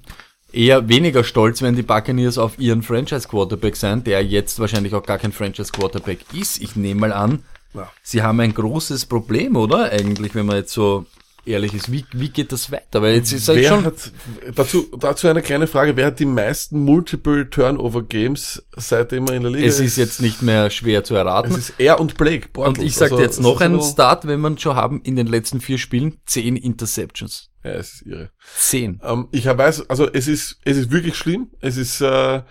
[0.52, 5.18] eher weniger stolz, wenn die Buccaneers auf ihren Franchise-Quarterback sein, der jetzt wahrscheinlich auch gar
[5.20, 6.62] kein Franchise-Quarterback ist.
[6.62, 7.92] Ich nehme mal an, Ja.
[8.02, 9.92] sie haben ein großes Problem, oder?
[9.92, 11.06] Eigentlich, wenn man jetzt so
[11.50, 11.92] ehrlich ist.
[11.92, 13.02] Wie, wie geht das weiter?
[13.02, 13.84] Weil jetzt ist halt schon...
[13.86, 14.12] hat,
[14.56, 19.44] dazu, dazu eine kleine Frage, wer hat die meisten Multiple Turnover Games, seitdem er in
[19.44, 21.52] der Liga es ist jetzt nicht mehr schwer zu erraten.
[21.52, 22.80] es ist er und Blake Bortles.
[22.80, 24.76] Und ich sag dir Also, jetzt es noch ist einen so- Start, wenn man schon
[24.76, 27.50] haben, in den letzten vier Spielen zehn Interceptions.
[27.64, 28.30] Ja, es ist irre.
[28.58, 29.02] Zehn.
[29.04, 31.50] Ähm, ich weiß, also es ist, es ist wirklich schlimm.
[31.60, 32.42] Es ist äh,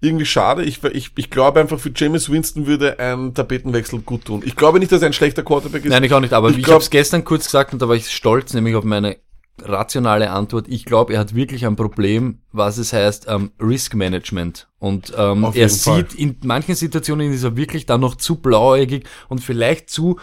[0.00, 0.62] irgendwie schade.
[0.64, 4.42] Ich, ich, ich glaube einfach, für James Winston würde ein Tapetenwechsel gut tun.
[4.44, 5.90] Ich glaube nicht, dass er ein schlechter Quarterback ist.
[5.90, 7.96] Nein, ich auch nicht, aber Ich ich, habe es gestern kurz gesagt und da war
[7.96, 9.16] ich stolz, nämlich auf meine
[9.62, 10.66] rationale Antwort.
[10.68, 14.68] Ich glaube, er hat wirklich ein Problem, was es heißt, ähm, Risk Management.
[14.78, 16.06] Und ähm, er jeden Fall.
[16.10, 20.18] sieht, in manchen Situationen ist er wirklich dann noch zu blauäugig und vielleicht zu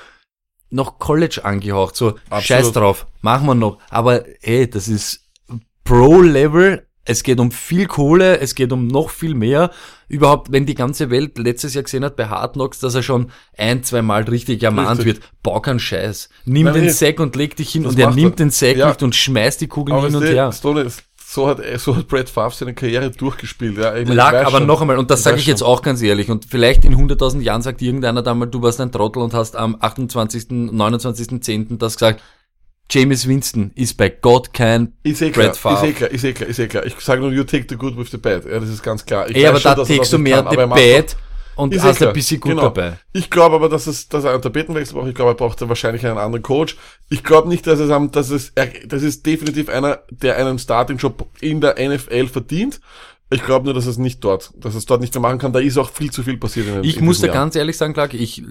[0.70, 1.96] noch College angehaucht.
[1.96, 2.44] So, Absolut.
[2.44, 3.80] scheiß drauf, machen wir noch.
[3.90, 5.28] Aber hey, das ist
[5.84, 6.86] Pro-Level.
[7.06, 9.72] Es geht um viel Kohle, es geht um noch viel mehr.
[10.08, 13.30] Überhaupt, wenn die ganze Welt letztes Jahr gesehen hat bei Hard Knocks, dass er schon
[13.58, 15.06] ein, zwei Mal richtig ermahnt Richtig.
[15.18, 15.22] wird.
[15.44, 16.30] Bau keinen Scheiß.
[16.46, 16.90] Nimm Nein, den.
[16.92, 18.88] Sack und leg dich hin Das und er nimmt den Sack Ja.
[18.88, 20.52] nicht und schmeißt die Kugeln Aber hin und her.
[20.54, 20.88] Stone,
[21.26, 23.78] so hat, so hat Brad Favre seine Karriere durchgespielt.
[23.78, 23.96] Ja.
[23.96, 24.68] Ich Lag aber schon.
[24.68, 25.68] noch einmal, und das sage ich jetzt schon.
[25.68, 28.92] auch ganz ehrlich, und vielleicht in 100.000 Jahren sagt irgendeiner da mal, du warst ein
[28.92, 31.78] Trottel und hast am 28., 29.10.
[31.80, 32.22] das gesagt,
[32.94, 35.88] James Winston ist bei Gott kein Ist eh klar, Brad Favre.
[35.88, 36.86] ist eh klar, ist eh klar, ist eh klar.
[36.86, 38.46] Ich sage nur, you take the good with the bad.
[38.46, 39.30] Ja, das ist ganz klar.
[39.30, 41.16] Ich Ey, aber schon, da takest du mehr kann, the bad
[41.56, 42.64] und Ist eh hast ein bisschen gut Genau.
[42.64, 42.98] dabei.
[43.12, 45.08] Ich glaube aber, dass es, dass er einen Tapetenwechsel braucht.
[45.10, 46.78] Ich glaube, er braucht dann wahrscheinlich einen anderen Coach.
[47.10, 50.58] Ich glaube nicht, dass es, am- dass es, er, das ist definitiv einer, der einen
[50.60, 52.80] Starting-Job in der NFL verdient.
[53.30, 55.54] Ich glaube nur, dass es nicht dort, dass es dort nicht mehr machen kann.
[55.54, 56.68] Da ist auch viel zu viel passiert.
[56.68, 57.36] In, Ich in muss da Jahr.
[57.36, 58.44] ganz ehrlich sagen, Clark, ich,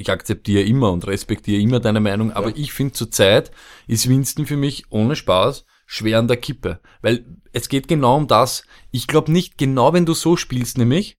[0.00, 2.54] ich akzeptiere immer und respektiere immer deine Meinung, aber Ja.
[2.56, 3.50] ich finde zurzeit
[3.86, 6.80] ist Winston für mich ohne Spaß schwer an der Kippe.
[7.02, 8.64] Weil es geht genau um das.
[8.92, 11.16] Ich glaube nicht, genau wenn du so spielst, nämlich,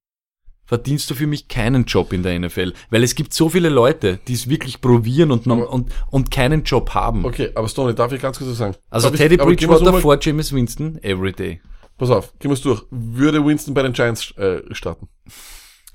[0.66, 2.74] verdienst du für mich keinen Job in der NFL.
[2.90, 6.64] Weil es gibt so viele Leute, die es wirklich probieren und, Aber- und, und keinen
[6.64, 7.26] Job haben.
[7.26, 8.76] Okay, aber Stoney, darf ich ganz kurz was sagen?
[8.90, 11.62] Also Darf ich- Teddy wir's Bridgewater vor James Winston, every day.
[11.98, 12.82] Pass auf, gehen wir's durch.
[12.90, 15.10] Würde Winston bei den Giants äh, starten?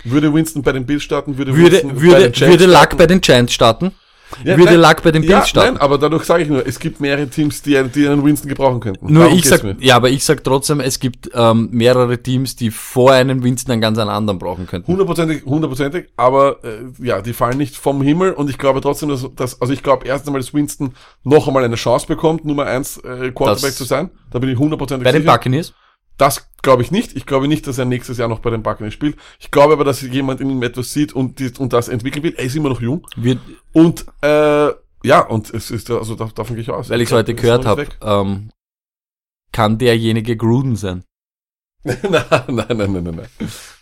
[0.03, 1.37] Würde Winston bei den Bills starten?
[1.37, 2.97] Würde, Würde, Winston bei würde, den Giants würde Luck starten?
[2.97, 3.91] bei den Giants starten?
[4.43, 4.81] Ja, würde nein.
[4.81, 5.73] Luck bei den ja, Bills starten?
[5.75, 8.49] Nein, aber dadurch sage ich nur, es gibt mehrere Teams, die, einen- die einen Winston
[8.49, 9.11] gebrauchen könnten.
[9.11, 9.77] Nur Darum ich sag, mir.
[9.79, 13.81] ja, aber ich sag trotzdem, es gibt ähm, mehrere Teams, die vor einem Winston einen
[13.81, 14.85] ganz anderen brauchen könnten.
[14.91, 19.25] Hundertprozentig, hundertprozentig, aber äh, ja, die fallen nicht vom Himmel und ich glaube trotzdem, dass,
[19.33, 22.97] dass also ich glaube erst einmal, dass Winston noch einmal eine Chance bekommt, Nummer eins
[22.97, 24.09] äh, Quarterback Das- zu sein.
[24.31, 25.31] Da bin ich hundertprozentig Bei den sicher.
[25.31, 25.73] Buccaneers?
[26.17, 27.15] Das glaube ich nicht.
[27.15, 29.17] Ich glaube nicht, dass er nächstes Jahr noch bei den Buccaneers spielt.
[29.39, 32.39] Ich glaube aber, dass jemand in ihm etwas sieht und, die, und das entwickeln wird.
[32.39, 33.05] Er ist immer noch jung.
[33.15, 33.39] Wird,
[33.71, 34.71] Und äh,
[35.03, 36.89] ja, und es ist also da- davon gehe ich aus.
[36.89, 38.49] weil ich es heute gehört habe, ähm,
[39.51, 41.03] kann derjenige Gruden sein.
[41.83, 41.95] nein,
[42.47, 43.27] nein, nein, nein, nein.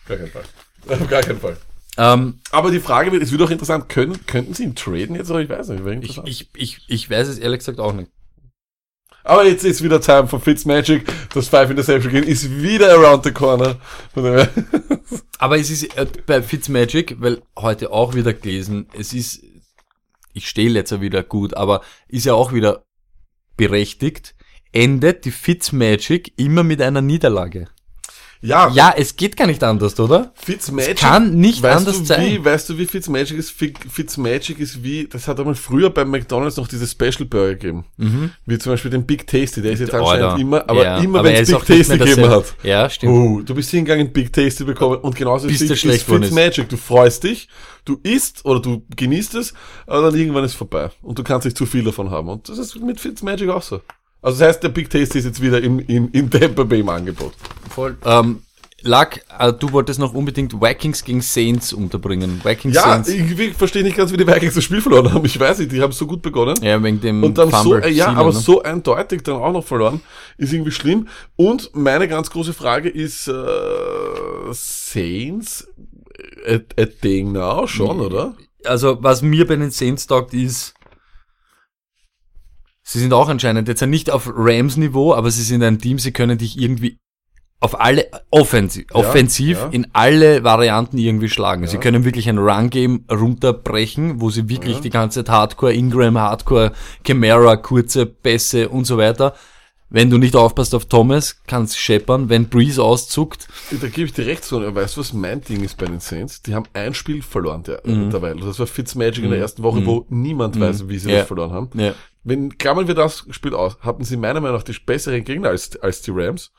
[0.07, 0.43] Gar keinen Fall.
[0.89, 1.57] Auf gar keinen Fall.
[1.97, 5.31] Ähm, Aber die Frage wird, es wird auch interessant, können, könnten sie ihn traden jetzt
[5.31, 5.85] oder ich weiß nicht.
[6.03, 8.11] Ich, ich, ich, ich weiß es ehrlich gesagt auch nicht.
[9.25, 11.03] Aber jetzt ist wieder Time for Fitzmagic.
[11.33, 13.75] Das Five Interception Game ist wieder around the corner.
[15.39, 19.43] Aber es ist äh, bei Fitzmagic, weil heute auch wieder gelesen, es ist,
[20.33, 22.85] ich stehe jetzt ja wieder gut, aber ist ja auch wieder
[23.57, 24.35] berechtigt,
[24.71, 27.67] endet die Fitzmagic immer mit einer Niederlage.
[28.45, 30.31] Ja, Ja, es geht gar nicht anders, oder?
[30.35, 30.95] Fitzmagic.
[30.95, 32.25] Es kann nicht weißt anders du, sein.
[32.25, 33.51] Wie, weißt du, wie Fitzmagic ist?
[33.51, 37.85] Fi- Fitzmagic ist wie, das hat einmal früher beim McDonalds noch diese Special Burger gegeben.
[38.45, 40.25] Wie zum Beispiel den Big Tasty, der ist jetzt anscheinend Mhm.
[40.29, 40.41] Alter.
[40.41, 42.55] immer, aber Ja, immer wenn es Big Tasty gegeben hat.
[42.63, 43.11] Ja, stimmt.
[43.13, 46.03] Oh, du bist hingegangen, Big Tasty bekommen und genauso Bis ist, ist.
[46.03, 46.69] Fitzmagic.
[46.69, 47.47] Du freust dich,
[47.85, 49.53] du isst oder du genießt es,
[49.87, 52.29] aber dann irgendwann ist es vorbei und du kannst nicht zu viel davon haben.
[52.29, 53.81] Und das ist mit Fitzmagic auch so.
[54.25, 56.89] Also das heißt, der Big Tasty ist jetzt wieder im, im, im Tampa Bay im
[56.89, 57.33] Angebot.
[57.69, 57.95] Voll.
[58.03, 58.41] Ähm,
[58.81, 62.41] Luck, äh, du wolltest noch unbedingt Vikings gegen Saints unterbringen.
[62.43, 63.09] Vikings Ja, Saints.
[63.09, 65.25] ich, ich verstehe nicht ganz, wie die Vikings das Spiel verloren haben.
[65.25, 66.55] Ich weiß nicht, die haben so gut begonnen.
[66.63, 67.83] Ja, wegen dem Und dann Fumble.
[67.83, 68.39] so, äh, ja, Sealer, aber ne?
[68.39, 70.01] so eindeutig dann auch noch verloren,
[70.39, 71.07] ist irgendwie schlimm.
[71.35, 73.33] Und meine ganz große Frage ist, äh,
[74.53, 75.67] Saints,
[76.47, 78.33] a, a thing now schon, oder?
[78.65, 80.73] also was mir bei den Saints taugt ist,
[82.87, 85.99] sie sind auch anscheinend jetzt ja nicht auf Rams Niveau, aber sie sind ein Team,
[85.99, 86.97] sie können dich irgendwie
[87.61, 89.67] auf alle offensiv, offensiv ja.
[89.69, 91.65] in alle Varianten irgendwie schlagen.
[91.67, 91.81] Sie Ja.
[91.81, 94.81] können wirklich ein Run Game runterbrechen, wo sie wirklich Ja.
[94.81, 99.33] die ganze Zeit Hardcore Ingram, Hardcore Camara, kurze Pässe und so weiter.
[99.89, 102.27] Wenn du nicht aufpasst auf Thomas, kannst scheppern.
[102.27, 104.59] Wenn Breeze auszuckt, Da gebe ich dir recht, so.
[104.75, 106.41] Weißt du, was mein Ding ist bei den Saints?
[106.41, 108.09] Die haben ein Spiel verloren der, Mhm.
[108.09, 108.35] derweil.
[108.37, 111.19] Das war Fitzmagic in der ersten Woche, wo niemand weiß, wie sie Ja.
[111.19, 111.69] das verloren haben.
[112.25, 115.49] Ja, Wenn, klammern wir das Spiel aus, hatten sie meiner Meinung nach die besseren Gegner
[115.49, 116.51] als, als die Rams.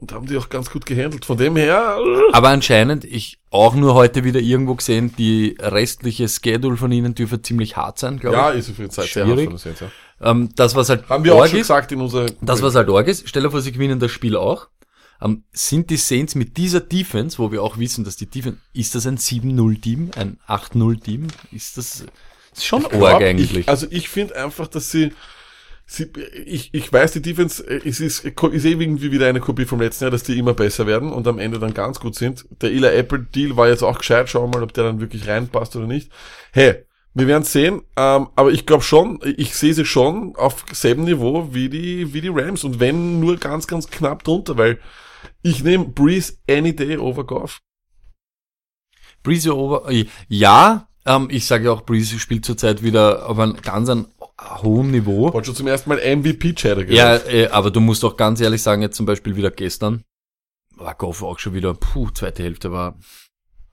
[0.00, 1.24] Und haben die auch ganz gut gehandelt.
[1.24, 1.98] Von dem her,
[2.32, 7.42] Aber anscheinend, ich auch nur heute wieder irgendwo gesehen, die restliche Schedule von ihnen dürfte
[7.42, 8.60] ziemlich hart sein, glaube ja, ich.
[8.60, 9.48] ist auf jeden Fall sehr Schwierig.
[9.48, 10.30] hart von den Saints, ja.
[10.30, 12.26] Ähm, das, was halt Haben wir auch schon ist, gesagt in unserer.
[12.40, 14.68] das, was halt arg ist, stell dir vor, sie gewinnen das Spiel auch.
[15.20, 18.94] Ähm, sind die Saints mit dieser Defense, wo wir auch wissen, dass die Defense, ist
[18.94, 21.26] das ein 7-0-Team, ein 8-0-Team?
[21.50, 22.04] Ist das,
[22.58, 23.56] ist schon arg glaub, eigentlich.
[23.56, 25.12] Ich, also ich finde einfach, dass sie,
[25.86, 26.10] sie
[26.44, 29.80] ich, ich weiß, die Defense, äh, es ist, ist eh irgendwie wieder eine Kopie vom
[29.80, 32.46] letzten Jahr, dass die immer besser werden und am Ende dann ganz gut sind.
[32.60, 35.26] Der Eli Apple Deal war jetzt auch gescheit, schauen wir mal, ob der dann wirklich
[35.26, 36.10] reinpasst oder nicht.
[36.52, 41.04] Hey, wir werden sehen, ähm, aber ich glaube schon, ich sehe sie schon auf selben
[41.04, 44.78] Niveau wie die, wie die Rams und wenn nur ganz, ganz knapp drunter, weil
[45.42, 47.60] ich nehme Breeze any day over Goff.
[49.22, 53.88] Breeze over, äh, ja, ähm, ich sage auch, Breeze spielt zurzeit wieder auf einem ganz
[53.88, 54.06] ein
[54.62, 55.32] hohen Niveau.
[55.32, 58.82] Wollte schon zum ersten Mal MVP-Chatter Ja, äh, aber du musst auch ganz ehrlich sagen,
[58.82, 60.04] jetzt zum Beispiel wieder gestern,
[60.76, 62.98] war Goff auch schon wieder, puh, zweite Hälfte war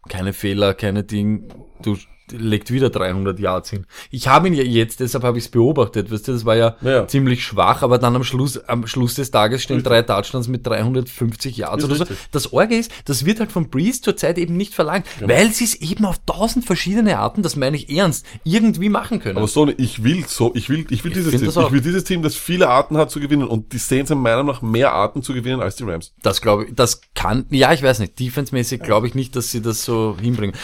[0.07, 1.97] keine Fehler, keine Ding, du
[2.31, 3.85] legt wieder 300 Yards hin.
[4.11, 6.75] Ich habe ihn ja jetzt, deshalb habe ich es beobachtet, weißt du, das war ja,
[6.81, 7.07] Ja.
[7.07, 11.57] ziemlich schwach, aber dann am Schluss, am Schluss des Tages stehen drei Touchdowns mit 350
[11.57, 12.03] Yards oder so.
[12.03, 12.17] richtig.
[12.31, 15.33] Das Orge ist, das wird halt von Breeze zurzeit eben nicht verlangt, Genau.
[15.33, 19.37] weil sie es eben auf tausend verschiedene Arten, das meine ich ernst, irgendwie machen können.
[19.37, 21.63] Aber so, ich will so, ich will, ich will dieses find Team.
[21.65, 23.47] Ich will dieses Team, das viele Arten hat zu gewinnen.
[23.47, 26.13] Und die Saints haben meiner Meinung nach mehr Arten zu gewinnen als die Rams.
[26.21, 28.19] Das glaube ich, das kann, ja, ich weiß nicht.
[28.19, 30.55] Defense-mäßig glaube ich nicht, dass sie das so hinbringen.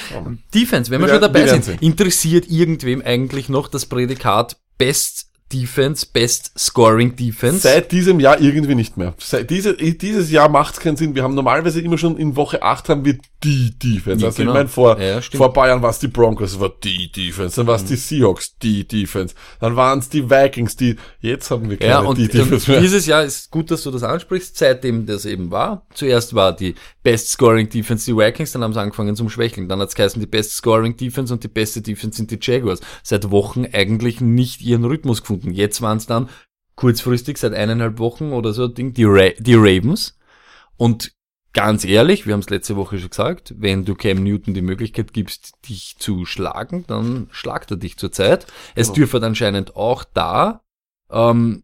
[0.53, 1.77] Defense, wenn wir, schon dabei sind, sehen.
[1.79, 7.59] interessiert irgendwem eigentlich noch das Prädikat Best Defense, Best Scoring Defense.
[7.59, 9.13] Seit diesem Jahr irgendwie nicht mehr.
[9.19, 11.15] Seit diese, dieses Jahr macht es keinen Sinn.
[11.15, 14.21] Wir haben normalerweise immer schon in Woche 8 haben wir die Defense.
[14.21, 14.51] Ja, also genau.
[14.51, 17.55] ich meine, vor, Ja, vor Bayern war es die Broncos, war die Defense.
[17.55, 19.33] Dann war es die Seahawks, die Defense.
[19.59, 22.69] Dann waren es die Vikings, die, jetzt haben wir keine Ja, und, die und Defense
[22.69, 22.81] mehr.
[22.81, 25.85] dieses Jahr ist gut, dass du das ansprichst, seitdem das eben war.
[25.93, 29.67] Zuerst war die Best Scoring Defense die Vikings, dann haben sie angefangen zum Schwächeln.
[29.67, 32.79] Dann hat es geheißen, die Best Scoring Defense und die beste Defense sind die Jaguars.
[33.01, 35.40] Seit Wochen eigentlich nicht ihren Rhythmus gefunden.
[35.49, 36.29] Jetzt waren es dann
[36.75, 40.17] kurzfristig, seit eineinhalb Wochen oder so, Ding, die, Ra die Ravens.
[40.77, 41.13] Und
[41.53, 45.13] ganz ehrlich, wir haben es letzte Woche schon gesagt, wenn du Cam Newton die Möglichkeit
[45.13, 48.47] gibst, dich zu schlagen, dann schlagt er dich zurzeit.
[48.75, 48.95] Es Genau.
[48.95, 50.61] dürfte anscheinend auch da
[51.09, 51.63] ähm,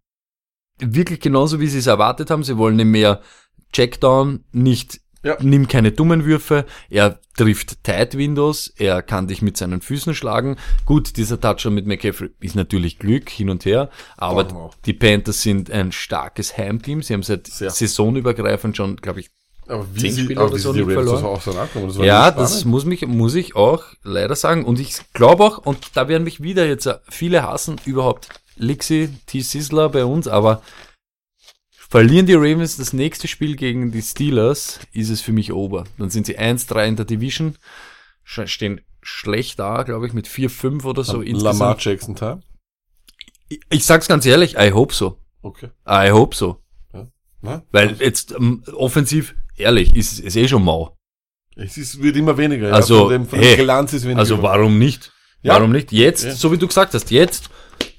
[0.79, 2.43] wirklich genauso, wie sie es erwartet haben.
[2.43, 3.21] Sie wollen nämlich mehr
[3.73, 5.37] Checkdown, nicht, Ja.
[5.41, 6.65] nimm keine dummen Würfe.
[6.89, 10.57] Er trifft Tight Windows, er kann dich mit seinen Füßen schlagen.
[10.85, 15.71] Gut, dieser Touchdown mit McCaffrey ist natürlich Glück hin und her, aber die Panthers sind
[15.71, 17.01] ein starkes Heimteam.
[17.01, 17.69] Sie haben seit Sehr.
[17.69, 19.29] saisonübergreifend schon, glaube ich,
[19.67, 21.25] Aber wie zehn Spiele aber oder wie so nicht verloren.
[21.25, 24.65] auch so das ja, das muss mich, muss ich auch leider sagen.
[24.65, 29.09] Und ich glaube auch, und da werden mich wieder jetzt äh, viele hassen, überhaupt Lixi,
[29.27, 30.61] T-Sizzler bei uns, aber
[31.89, 35.85] verlieren die Ravens das nächste Spiel gegen die Steelers, ist es für mich over.
[35.97, 37.55] Dann sind sie 1-3 in der Division,
[38.23, 41.83] stehen schlecht da, glaube ich, mit 4-5 oder so Lamar insgesamt.
[41.85, 42.41] Jackson Time.
[43.49, 45.17] Ich, ich sag's ganz ehrlich, I hope so.
[45.41, 45.69] Okay.
[45.87, 46.61] I hope so.
[47.41, 47.63] Na?
[47.71, 50.97] Weil jetzt ähm, offensiv, ehrlich, ist es eh schon mau.
[51.55, 52.73] Es ist, wird immer weniger.
[52.73, 54.15] Also, ja, von dem, von hey.
[54.15, 55.11] Also warum nicht?
[55.41, 55.53] Ja.
[55.53, 55.91] Warum nicht?
[55.91, 56.35] Jetzt, Ja.
[56.35, 57.49] so wie du gesagt hast, jetzt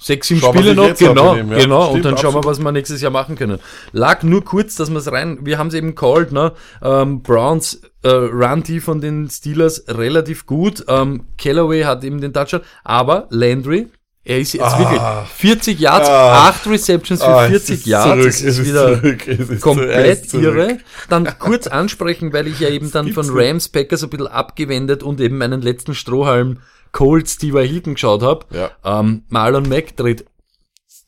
[0.09, 1.59] sechs, sieben Spiele noch, genau, dem, ja.
[1.59, 2.47] genau, und Stimmt, dann schauen wir, absolut.
[2.59, 3.59] was wir nächstes Jahr machen können.
[3.93, 6.53] Lag nur kurz, dass wir es rein, wir haben es eben called, ne?
[6.83, 10.85] Ähm, Browns äh, Run die von den Steelers relativ gut.
[10.89, 13.87] Ähm, Callaway hat eben den Touchdown, aber Landry,
[14.25, 14.79] er ist jetzt Ah.
[14.79, 15.01] wirklich
[15.37, 16.49] 40 Yards, Ah.
[16.49, 20.29] 8 Receptions für Ah, es 40 ist Yards, zurück, ist ist wieder zurück, ist komplett
[20.29, 20.45] zurück.
[20.45, 20.79] irre.
[21.09, 23.27] Dann kurz ansprechen, weil ich ja eben dann von.
[23.31, 26.59] Rams Packers ein bisschen abgewendet und eben meinen letzten Strohhalm
[26.93, 28.47] Colts Steve Hilton geschaut habe.
[28.55, 28.71] Ja.
[28.85, 30.25] Ähm, Marlon Mack dreht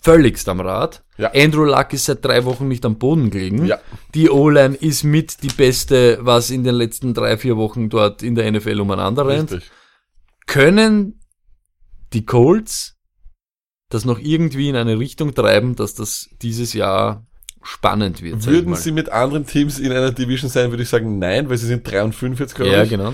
[0.03, 1.03] völligst am Rad.
[1.19, 1.31] Ja.
[1.35, 3.67] Andrew Luck ist seit drei Wochen nicht am Boden gelegen.
[3.67, 3.79] Ja.
[4.15, 8.35] Die O-Line ist mit die beste, was in den letzten drei, vier Wochen dort in
[8.35, 9.53] der NFL umeinander rennt.
[9.53, 9.71] Richtig.
[10.47, 11.21] Können
[12.13, 12.97] die Colts
[13.91, 17.27] das noch irgendwie in eine Richtung treiben, dass das dieses Jahr
[17.63, 18.47] spannend wird?
[18.47, 21.67] Würden sie mit anderen Teams in einer Division sein, würde ich sagen nein, weil sie
[21.67, 22.89] sind 3 und 5 jetzt, glaube Ja, ich.
[22.91, 23.13] genau.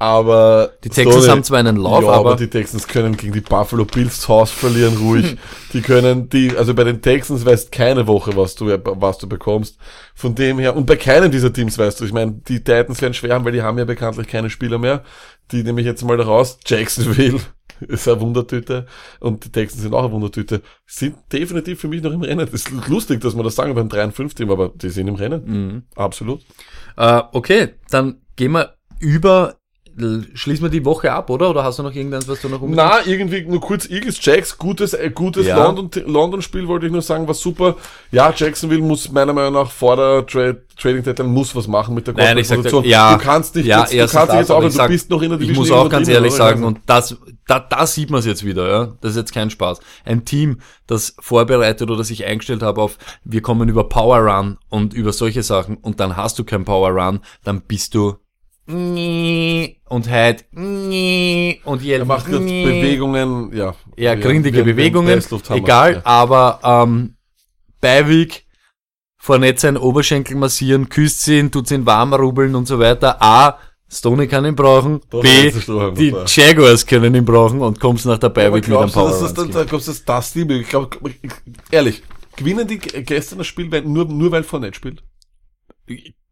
[0.00, 3.40] Aber Die Texans haben zwar einen Lauf, ja, aber- aber die Texans können gegen die
[3.40, 5.36] Buffalo Bills zu Hause verlieren ruhig.
[5.72, 9.76] die können die, also bei den Texans weißt keine Woche, was du was du bekommst.
[10.14, 12.04] Von dem her und bei keinem dieser Teams weißt du.
[12.04, 15.02] Ich meine, die Titans werden schwer haben, weil die haben ja bekanntlich keine Spieler mehr.
[15.50, 16.58] Die nehme ich jetzt mal raus.
[16.64, 17.40] Jacksonville
[17.80, 18.86] ist eine Wundertüte
[19.18, 20.62] und die Texans sind auch eine Wundertüte.
[20.86, 22.46] Sind definitiv für mich noch im Rennen.
[22.46, 25.16] Ist lustig, dass man das sagen beim 3 und 5 Team, aber die sind im
[25.16, 25.42] Rennen.
[25.44, 25.82] Mhm.
[25.96, 26.42] Absolut.
[26.96, 29.56] Äh, okay, dann gehen wir über,
[30.34, 31.50] schließen wir die Woche ab, oder?
[31.50, 32.88] Oder hast du noch irgendwas, was du noch unbedingt...
[32.88, 35.62] Na, irgendwie nur kurz Eagles Jacks, gutes, äh, gutes Ja.
[35.64, 37.76] London, London-Spiel wollte ich nur sagen, war super.
[38.10, 42.06] Ja, Jacksonville muss meiner Meinung nach vor der Trade, Trading Deadline muss was machen mit
[42.06, 44.60] der Nein, ich sag, ja, Du kannst nicht ja, jetzt, du kannst dich jetzt auch,
[44.60, 46.38] du ich sag, bist noch in der Ich Division muss auch ganz ehrlich oder?
[46.38, 48.94] sagen, und das, da, da sieht man es jetzt wieder, ja.
[49.00, 49.80] Das ist jetzt kein Spaß.
[50.04, 54.94] Ein Team, das vorbereitet oder sich eingestellt hat auf, wir kommen über Power Run und
[54.94, 58.16] über solche Sachen und dann hast du kein Power Run, dann bist du
[58.68, 63.74] und halt und er macht gerade Bewegungen, ja.
[63.96, 66.00] Ja, grindige Bewegungen, egal, ja.
[66.04, 67.16] aber ähm,
[67.80, 68.44] Beiweg,
[69.16, 73.22] Fournette seinen Oberschenkel massieren, küsst ihn, tut sie ihn warm rubbeln und so weiter.
[73.22, 73.58] A,
[73.90, 75.00] Stoney kann ihn brauchen.
[75.08, 76.14] Doch, B, das ist die.
[76.26, 79.66] Jaguars können ihn brauchen und kommst nach der Beiweg mit einem Power das, dann, Run.
[79.66, 80.98] glaubst du, dass das die Ich glaube,
[81.70, 82.02] ehrlich,
[82.36, 85.02] gewinnen die gestern das Spiel, nur, nur weil Fournette spielt?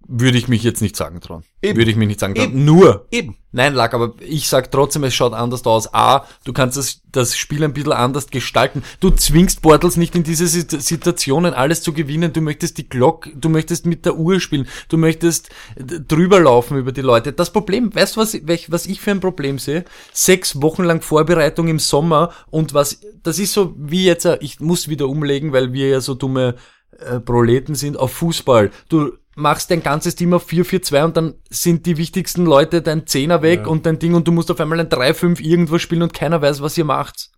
[0.08, 1.42] Würde ich mich jetzt nicht sagen trauen.
[1.62, 1.76] Eben.
[1.78, 2.50] Würde ich mich nicht sagen trauen.
[2.50, 2.64] Eben.
[2.64, 3.06] Nur.
[3.10, 3.36] Eben.
[3.50, 5.92] Nein, Lack, aber ich sag trotzdem, es schaut anders aus.
[5.92, 8.84] A, du kannst das, das Spiel ein bisschen anders gestalten.
[9.00, 12.32] Du zwingst Bortles nicht in diese Sit- Situationen alles zu gewinnen.
[12.32, 14.68] Du möchtest die Glock, du möchtest mit der Uhr spielen.
[14.88, 17.32] Du möchtest drüber laufen über die Leute.
[17.32, 18.34] Das Problem, weißt du, was,
[18.68, 19.84] was ich für ein Problem sehe?
[20.12, 24.60] Sechs Wochen lang Vorbereitung im Sommer und was, das ist so wie jetzt, äh, ich
[24.60, 26.54] muss wieder umlegen, weil wir ja so dumme
[26.98, 28.70] äh, Proleten sind auf Fußball.
[28.88, 33.42] Du machst dein ganzes Team auf 4-4-2 und dann sind die wichtigsten Leute dein Zehner
[33.42, 36.42] weg und dein Ding und du musst auf einmal ein 3-5 irgendwo spielen und keiner
[36.42, 37.30] weiß, was ihr macht.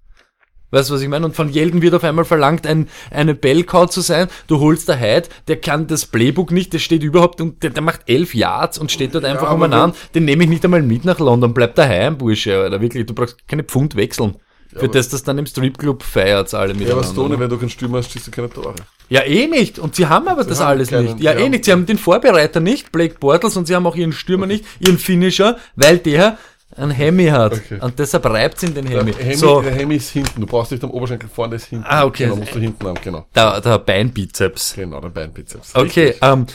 [0.70, 1.24] Weißt du, was ich meine?
[1.24, 4.28] Und von Jelden wird auf einmal verlangt, ein, eine Bellcow zu sein.
[4.46, 7.82] Du holst der Hyde, der kann das Playbook nicht, der steht überhaupt und der, der
[7.82, 9.96] macht elf Yards und steht dort einfach aber umeinander.
[10.14, 12.80] Den nehme ich nicht einmal mit nach London, bleib daheim, Bursche, Alter.
[12.80, 14.36] Wirklich, du brauchst keine Pfund wechseln.
[14.78, 17.08] Für das, das dann im Stripclub feiert alle Ja, aber miteinander.
[17.08, 18.74] Stone, wenn du keinen Stürmer hast, schießt du keine Tore.
[19.08, 19.78] Ja, eh nicht.
[19.78, 21.20] Und sie haben aber das haben alles keinen, nicht.
[21.20, 21.40] Ja, ja.
[21.40, 21.64] eh nicht.
[21.64, 24.98] Sie haben den Vorbereiter nicht, Blake Bortles, und sie haben auch ihren Stürmer nicht, ihren
[24.98, 26.38] Finisher, weil der
[26.76, 27.54] einen Hemi hat.
[27.54, 27.78] Okay.
[27.80, 29.12] Und deshalb reibt in den Hemi.
[29.12, 30.40] Der Hemi, so, der Hemi ist hinten.
[30.40, 31.86] Du brauchst nicht am Oberschenkel vorne, ist hinten.
[31.88, 32.24] Ah, okay.
[32.24, 33.26] Genau, musst du hinten haben, genau.
[33.34, 34.74] der, der Beinbizeps.
[34.74, 35.74] Genau, der Beinbizeps.
[35.74, 36.46] Okay, ähm,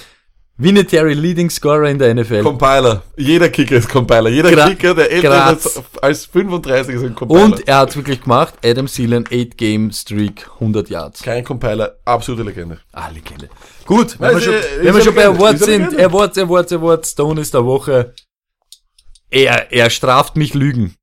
[0.58, 2.44] Vinatieri Leading Scorer in der NFL.
[2.44, 3.02] Compiler.
[3.18, 4.30] Jeder Kicker ist Compiler.
[4.30, 5.82] Jeder Gra- Kicker, der älter Graz.
[6.00, 7.44] als 35 ist ein Compiler.
[7.44, 8.54] Und er hat's wirklich gemacht.
[8.64, 11.24] Adam Thielen, 8 Game Streak, 100 Yards.
[11.24, 12.78] Kein Compiler, absolute Legende.
[12.92, 13.50] Ah, Legende.
[13.86, 16.00] Gut, wenn Nein, wir schon, ist- wenn wir schon bei Awards sind.
[16.00, 18.14] Awards, Awards, Awards, Stone ist der Woche.
[19.32, 20.94] Er, er straft mich Lügen.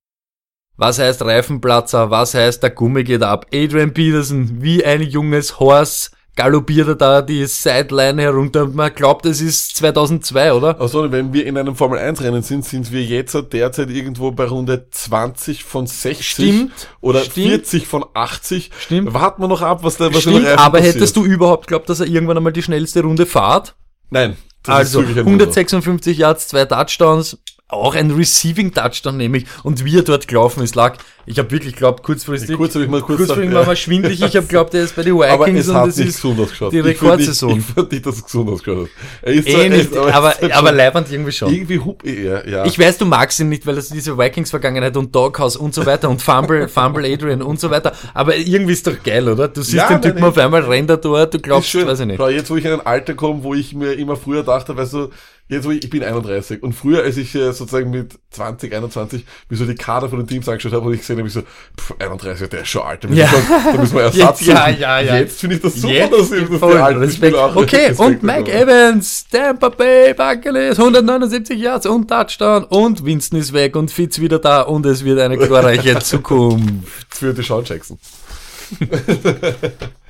[0.77, 2.11] Was heißt Reifenplatzer?
[2.11, 3.47] Was heißt der Gummi geht ab?
[3.53, 8.67] Adrian Peterson, wie ein junges Horse, galoppiert er da die Sideline herunter.
[8.67, 10.81] Man glaubt, es ist 2002, oder?
[10.81, 14.45] Also, wenn wir in einem Formel 1 Rennen sind, sind wir jetzt derzeit irgendwo bei
[14.45, 17.49] Runde 20 von 60 Stimmt, oder stimmt.
[17.49, 18.71] 40 von 80.
[18.79, 19.13] Stimmt.
[19.15, 20.97] Warten wir noch ab, was da was in Stimmt, Reifen aber passiert.
[20.97, 23.75] hättest du überhaupt glaubt, dass er irgendwann einmal die schnellste Runde fahrt?
[24.11, 24.37] Nein.
[24.67, 25.45] Also ist wirklich ein Wunder.
[25.45, 27.39] 156 Yards, zwei Touchdowns,
[27.73, 30.97] auch ein Receiving Touchdown nämlich und wie er dort gelaufen ist, lag.
[31.27, 32.57] Ich habe wirklich glaubt kurzfristig.
[32.57, 33.67] Kurz habe ich mal kurz kurzfristig war ja.
[33.67, 34.21] mal schwindlig.
[34.23, 36.17] Ich habe glaubt, er ist bei den Aber Vikings es und hat es nicht ist
[36.17, 36.73] gesund ausgeschaut.
[36.73, 37.59] die Rekordsaison.
[37.59, 38.91] Ich fand nicht, dass es gesund ausgeschaut hat.
[39.23, 41.53] Er ist eh nicht, aber, es ist aber schon leibend irgendwie schon.
[41.53, 42.65] Irgendwie hup, ja, ja.
[42.65, 46.09] Ich weiß, du magst ihn nicht, weil das diese Vikings-Vergangenheit und Doghouse und so weiter
[46.09, 47.93] und Fumble, Fumble Adrian und so weiter.
[48.15, 49.49] Aber irgendwie ist doch geil, oder?
[49.49, 52.21] Du siehst Ja, den Typen auf einmal, rennt er dort, du glaubst, weiß ich nicht.
[52.21, 55.11] Jetzt wo ich in ein Alter komme, wo ich mir immer früher dachte, weißt du,
[55.51, 59.25] jetzt wo ich, ich bin 31 und früher, als ich äh, sozusagen mit 20, 21
[59.49, 61.43] mir so die Kader von den Teams angeschaut habe und ich gesehen habe, ich so,
[61.43, 63.33] pff, 31, der ist schon alt, da müssen, Ja.
[63.33, 65.17] wir, da müssen wir Ersatz Jetzt, ja, ja, ja.
[65.19, 67.35] Jetzt finde ich das super, Jetzt dass, ich- dass voll die alten Respekt.
[67.35, 68.63] Spieler auch Okay, Respekt und Mike bekommen.
[68.69, 74.39] Evans, Tampa Bay Buccaneers, 179 Yards und Touchdown und Winston ist weg und Fitz wieder
[74.39, 77.07] da und es wird eine glorreiche Zukunft.
[77.15, 77.99] Für die Sean Jackson.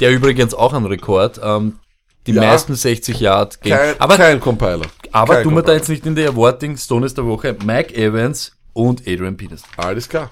[0.01, 1.75] Der übrigens auch ein Rekord, ähm,
[2.27, 2.43] die Ja.
[2.43, 3.77] meisten 60 Yard Game.
[3.77, 4.87] Kein, aber kein Compiler.
[5.13, 8.53] aber kein tun wir da jetzt nicht in der Awarding Stones der Woche Mike Evans
[8.73, 9.69] und Adrian Peterson.
[9.77, 10.31] Alles klar.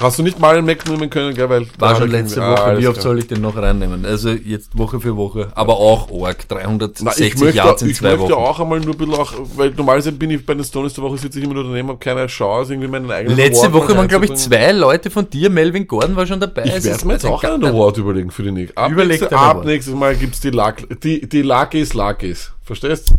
[0.00, 1.48] Hast du nicht mal einen Mac nehmen können, gell?
[1.48, 2.64] Weil War schon letzte irgendwie- Woche.
[2.64, 4.04] Ah, Wie oft soll ich den noch reinnehmen?
[4.04, 5.52] Also jetzt Woche für Woche.
[5.54, 6.44] Aber auch arg.
[6.50, 8.32] Na, 360 ich möchte, Yards in ich zwei möchte Wochen.
[8.32, 11.18] auch einmal nur ein bisschen auch, weil normalerweise bin ich bei den Stones der Woche
[11.18, 14.08] sitze ich immer nur daneben, habe keine Chance, irgendwie meinen eigenen Letzte Award Woche waren,
[14.08, 15.50] glaube ich, zwei Leute von dir.
[15.50, 16.64] Melvin Gordon war schon dabei.
[16.64, 17.64] Ich Es werde mir jetzt auch ein einen.
[17.66, 18.76] Award überlegen für die nächste.
[18.76, 22.50] Ab, nächste, ab nächstes Mal gibt's die Luck, die, die Luckys Luckys.
[22.64, 23.12] Verstehst?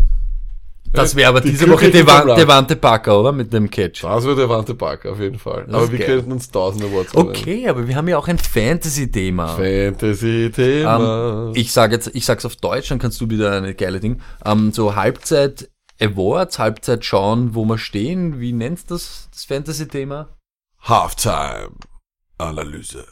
[0.94, 2.28] Das wäre aber Die diese Woche Devan.
[2.36, 3.32] Devante Parker, oder?
[3.32, 4.04] Mit dem Catch.
[4.04, 5.66] Das wird der Wante Parker auf jeden Fall.
[5.66, 6.08] Das Aber wir geil.
[6.08, 7.30] könnten uns tausend Awards nehmen.
[7.30, 9.48] Okay, aber wir haben ja auch ein Fantasy-Thema.
[9.48, 11.48] Fantasy-Thema.
[11.50, 14.22] Ähm, ich sage jetzt, ich sag's auf Deutsch, dann kannst du wieder eine geile Ding.
[14.46, 18.40] Ähm, so Halbzeit Awards, Halbzeit schauen, wo wir stehen.
[18.40, 20.30] Wie nennst du das, das Fantasy-Thema?
[20.82, 23.06] Halftime-Analyse.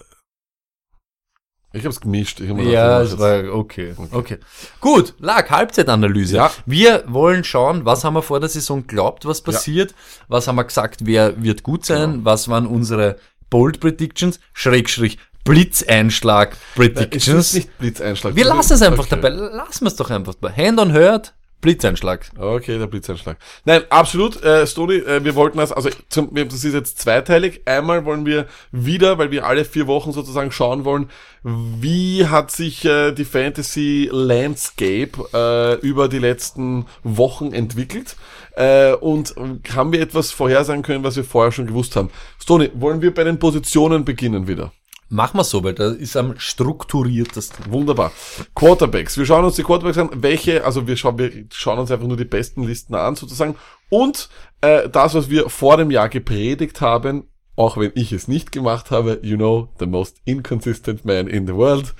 [1.73, 2.39] Ich hab's gemischt.
[2.41, 3.95] Ich hab Ja, es war okay.
[4.11, 4.37] okay.
[4.81, 6.35] Gut, lag Halbzeitanalyse.
[6.35, 6.51] Ja.
[6.65, 9.95] Wir wollen schauen, was haben wir vor der Saison glaubt, was passiert,
[10.27, 12.25] was haben wir gesagt, wer wird gut sein, Genau.
[12.25, 13.15] was waren unsere
[13.49, 17.27] Bold Predictions, Schrägstrich Blitzeinschlag Predictions.
[17.39, 18.35] Es ist nicht Blitzeinschlag.
[18.35, 19.15] wir lassen es einfach Okay.
[19.21, 20.53] dabei, lassen wir es doch einfach dabei.
[20.55, 22.29] Hand on Hurt, Blitzeinschlag.
[22.37, 23.37] Okay, der Blitzeinschlag.
[23.65, 27.61] Nein, absolut, äh, Stoni, äh, wir wollten das, also zum, das ist jetzt zweiteilig.
[27.65, 31.09] Einmal wollen wir wieder, weil wir alle vier Wochen sozusagen schauen wollen,
[31.43, 38.15] wie hat sich äh, die Fantasy Landscape äh, über die letzten Wochen entwickelt
[38.55, 39.35] äh, und
[39.73, 42.09] haben wir etwas vorhersagen können, was wir vorher schon gewusst haben.
[42.39, 44.71] Stoni, wollen wir bei den Positionen beginnen wieder?
[45.13, 47.69] Machen wir so, weil das ist am strukturiertesten.
[47.69, 48.13] Wunderbar.
[48.55, 49.17] Quarterbacks.
[49.17, 50.09] Wir schauen uns die Quarterbacks an.
[50.13, 53.57] Welche, also wir schauen, wir schauen uns einfach nur die besten Listen an, sozusagen.
[53.89, 54.29] Und
[54.61, 58.89] äh, das, was wir vor dem Jahr gepredigt haben, auch wenn ich es nicht gemacht
[58.89, 61.93] habe, you know, the most inconsistent man in the world.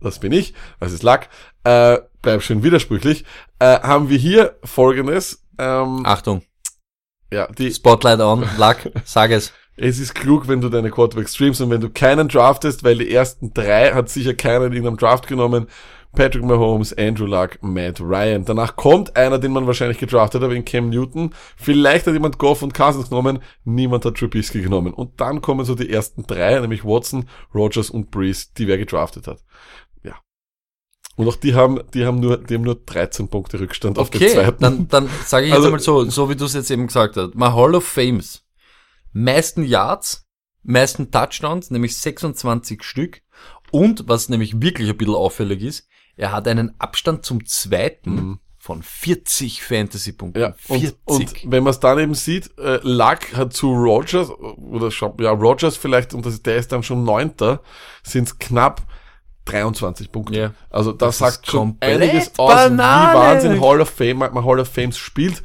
[0.00, 1.28] Das bin ich, das ist Luck.
[1.62, 3.24] Äh, bleib schön widersprüchlich.
[3.60, 5.46] Äh, haben wir hier folgendes.
[5.56, 6.42] Ähm, Achtung,
[7.32, 9.52] ja, die, Spotlight on, Luck, sag es.
[9.80, 13.10] Es ist klug, wenn du deine Quarterbacks streamst und wenn du keinen draftest, weil die
[13.10, 15.66] ersten drei hat sicher keiner in irgendeinem Draft genommen.
[16.12, 18.44] Patrick Mahomes, Andrew Luck, Matt Ryan.
[18.44, 21.32] Danach kommt einer, den man wahrscheinlich gedraftet hat, in Cam Newton.
[21.56, 24.92] Vielleicht hat jemand Goff und Cousins genommen, niemand hat Trubisky genommen.
[24.92, 29.28] Und dann kommen so die ersten drei, nämlich Watson, Rogers und Breeze, die wer gedraftet
[29.28, 29.38] hat.
[30.02, 30.16] Ja.
[31.14, 34.20] Und auch die haben, die haben nur, die haben nur 13 Punkte Rückstand auf den
[34.20, 34.56] Okay, zweiten.
[34.60, 37.16] dann, dann sage ich jetzt Also- einmal so, so wie du es jetzt eben gesagt
[37.16, 37.36] hast.
[37.36, 38.42] My Hall of Fames.
[39.12, 40.26] Meisten Yards,
[40.62, 43.22] meisten Touchdowns, nämlich 26 Stück.
[43.70, 48.38] Und was nämlich wirklich ein bisschen auffällig ist, er hat einen Abstand zum zweiten Mhm.
[48.58, 50.40] von 40 Fantasy-Punkten.
[50.40, 50.96] Ja, 40.
[51.04, 55.30] und, und wenn man es dann eben sieht, äh, Luck hat zu Rogers, oder ja,
[55.30, 57.62] Rogers vielleicht, und das, der ist dann schon Neunter,
[58.02, 58.82] sind es knapp
[59.46, 60.38] 23 Punkte.
[60.38, 60.54] Ja.
[60.68, 64.68] Also das, Das sagt schon einiges aus, wie Wahnsinn Hall of Fame, man Hall of
[64.68, 65.42] Fames spielt.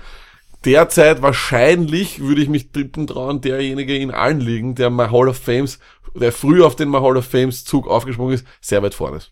[0.66, 5.38] Derzeit wahrscheinlich würde ich mich tippen trauen, derjenige in allen Ligen, der mal Hall of
[5.38, 5.80] Fames,
[6.16, 9.32] der früh auf den mal Hall of Fames Zug aufgesprungen ist, sehr weit vorne ist.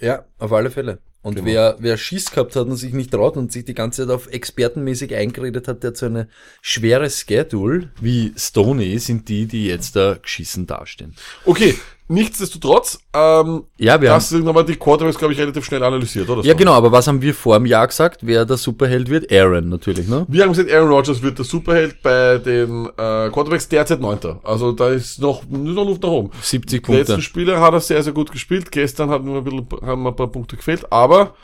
[0.00, 1.00] Ja, auf alle Fälle.
[1.22, 1.46] Und Genau.
[1.46, 4.28] wer, wer Schiss gehabt hat und sich nicht traut und sich die ganze Zeit auf
[4.28, 6.28] expertenmäßig eingeredet hat, der hat so eine
[6.62, 11.16] schwere Schedule wie Stoney, sind die, die jetzt da geschissen dastehen.
[11.44, 11.74] Okay,
[12.08, 16.42] nichtsdestotrotz, ähm, Ja, wir das sind aber die Quarterbacks, glaube ich, relativ schnell analysiert, oder?
[16.42, 19.30] Ja, genau, aber was haben wir vor dem Jahr gesagt, wer der Superheld wird?
[19.32, 20.26] Aaron natürlich, ne?
[20.28, 24.40] Wir haben gesagt, Aaron Rodgers wird der Superheld bei den äh, Quarterbacks derzeit Neunter.
[24.42, 26.30] Also da ist noch, noch Luft nach oben.
[26.40, 27.22] 70 Die letzten Punkte.
[27.22, 28.72] Spiele hat er sehr, sehr gut gespielt.
[28.72, 31.34] Gestern hat nur ein bisschen, haben ein paar Punkte gefehlt, aber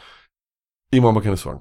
[0.90, 1.60] ich mache mir keine Sorgen.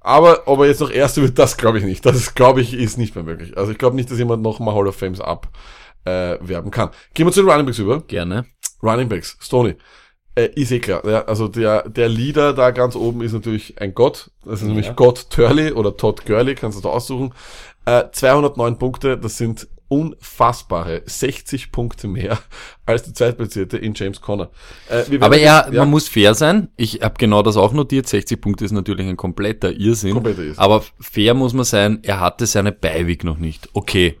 [0.00, 2.04] Aber ob er jetzt noch Erster wird, das glaube ich nicht.
[2.04, 3.56] Das glaube ich ist nicht mehr möglich.
[3.56, 5.52] Also ich glaube nicht, dass jemand noch mal Hall of Fames abwerben
[6.04, 6.90] äh, werben kann.
[7.14, 8.00] Gehen wir zu den Running Backs über.
[8.02, 8.46] Gerne.
[8.82, 9.74] Running Backs, Stoney.
[10.36, 11.04] Äh, ist eh klar.
[11.06, 14.30] Ja, also der, der Leader da ganz oben ist natürlich ein Gott.
[14.44, 17.34] Das ist nämlich Gott Turley oder Todd Gurley, kannst du da aussuchen.
[17.84, 22.38] Äh, 209 Punkte, das sind unfassbare 60 Punkte mehr
[22.86, 24.50] als die Zweitplatzierte in James Conner.
[24.88, 26.68] Äh, Aber er, jetzt- ja, man muss fair sein.
[26.76, 28.06] Ich habe genau das auch notiert.
[28.06, 30.14] 60 Punkte ist natürlich ein kompletter Irrsinn.
[30.14, 30.58] Kompletter Irrsinn.
[30.58, 33.68] Aber fair muss man sein, er hatte seine Beiweg noch nicht.
[33.72, 34.18] Okay,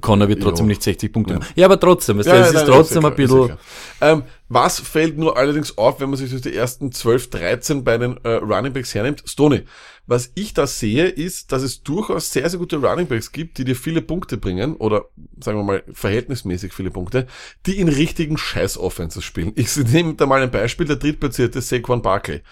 [0.00, 0.68] Connor wird trotzdem Jo.
[0.68, 1.46] nicht 60 Punkte machen.
[1.54, 3.36] Ja, aber trotzdem, weißt du, Ja, es ja, ist nein, trotzdem ja ein ist ja
[3.36, 3.58] bisschen...
[4.00, 7.98] Ähm, was fällt nur allerdings auf, wenn man sich durch die ersten 12, 13 bei
[7.98, 9.22] den äh, Running Backs hernimmt?
[9.26, 9.64] Stoney.
[10.06, 13.64] Was ich da sehe, ist, dass es durchaus sehr, sehr gute Running Backs gibt, die
[13.64, 15.06] dir viele Punkte bringen, oder
[15.40, 17.26] sagen wir mal verhältnismäßig viele Punkte,
[17.66, 19.52] die in richtigen Scheiß-Offenses spielen.
[19.56, 22.42] Ich nehme da mal ein Beispiel, der drittplatzierte Saquon Barkley.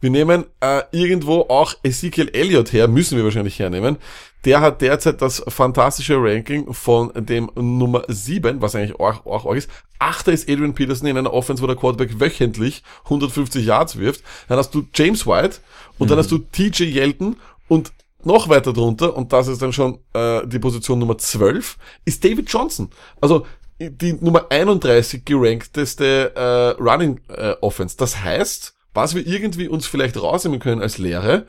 [0.00, 3.98] Wir nehmen äh, irgendwo auch Ezekiel Elliott her, müssen wir wahrscheinlich hernehmen.
[4.44, 9.54] Der hat derzeit das fantastische Ranking von dem Nummer 7, was eigentlich auch, auch, auch
[9.54, 9.70] ist.
[10.04, 14.22] Achter ist Adrian Peterson in einer Offense, wo der Quarterback wöchentlich 150 Yards wirft.
[14.48, 15.58] Dann hast du James White
[15.98, 17.36] und dann hast du TJ Yeldon
[17.68, 17.92] und
[18.22, 22.50] noch weiter drunter, und das ist dann schon äh, die Position Nummer 12, ist David
[22.50, 22.88] Johnson.
[23.20, 23.46] Also
[23.78, 27.96] die Nummer 31 gerankteste äh, Running äh, Offense.
[27.96, 31.46] Das heißt, was wir irgendwie uns vielleicht rausnehmen können als Lehre,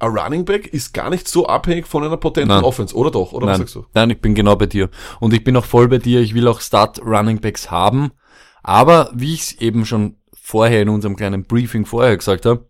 [0.00, 2.64] ein Running Back ist gar nicht so abhängig von einer potenten Nein.
[2.64, 3.32] Offense, oder doch?
[3.32, 3.86] Oder was Nein, sagst du?
[3.94, 4.88] nein, ich bin genau bei dir.
[5.20, 6.20] Und ich bin auch voll bei dir.
[6.20, 8.10] Ich will auch Start Running Backs haben.
[8.62, 12.68] Aber wie ich es eben schon vorher in unserem kleinen Briefing vorher gesagt habe,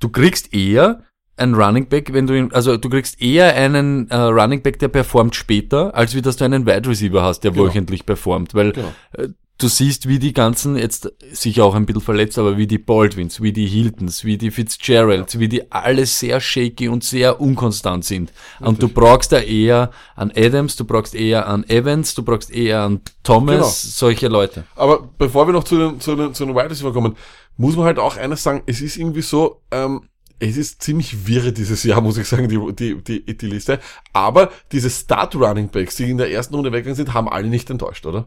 [0.00, 1.02] du kriegst eher
[1.36, 4.88] ein Running Back, wenn du ihn, also du kriegst eher einen äh, Running Back, der
[4.88, 7.64] performt später, als wie dass du einen Wide Receiver hast, der Genau.
[7.66, 8.92] wöchentlich performt, weil Genau.
[9.12, 9.28] äh,
[9.62, 13.40] du siehst, wie die ganzen, jetzt sicher auch ein bisschen verletzt, aber wie die Baldwins,
[13.40, 18.32] wie die Hiltons, wie die Fitzgeralds, wie die alle sehr shaky und sehr unkonstant sind.
[18.60, 22.82] Und du brauchst da eher an Adams, du brauchst eher an Evans, du brauchst eher
[22.82, 23.68] an Thomas, Genau.
[23.68, 24.64] solche Leute.
[24.76, 27.16] Aber bevor wir noch zu den, zu den, zu den Wide Receiver kommen,
[27.56, 30.08] muss man halt auch eines sagen, es ist irgendwie so, ähm,
[30.38, 33.78] es ist ziemlich wirre dieses Jahr, muss ich sagen, die, die, die, die Liste.
[34.12, 37.70] Aber diese Start Running Backs, die in der ersten Runde weggegangen sind, haben alle nicht
[37.70, 38.26] enttäuscht, oder?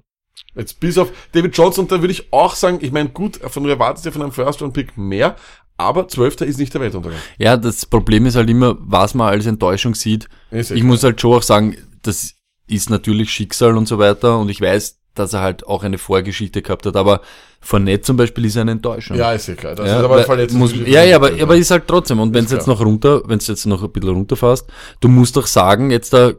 [0.56, 3.70] Jetzt bis auf David Johnson, da würde ich auch sagen, ich meine, gut, von du
[3.70, 5.36] erwartest ja von einem First Round Pick mehr,
[5.78, 7.20] aber Zwölfter ist nicht der Weltuntergang.
[7.38, 10.30] Ja, das Problem ist halt immer, was man als Enttäuschung sieht.
[10.52, 10.84] Eh Ich klar.
[10.84, 12.34] muss halt schon auch sagen, das
[12.68, 16.62] ist natürlich Schicksal und so weiter und ich weiß, dass er halt auch eine Vorgeschichte
[16.62, 17.22] gehabt hat, aber
[17.62, 19.18] Fournette zum Beispiel ist eine Enttäuschung.
[19.18, 19.76] Ja, ist ja klar.
[19.76, 20.56] Das Ja, ist aber verletzt.
[20.86, 22.20] ja, ja, aber, aber ist halt trotzdem.
[22.20, 24.68] Und wenn es jetzt noch runter, wenn es jetzt noch ein bisschen runterfasst,
[25.00, 26.34] du musst doch sagen, jetzt da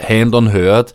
[0.00, 0.94] Hand on Hurt,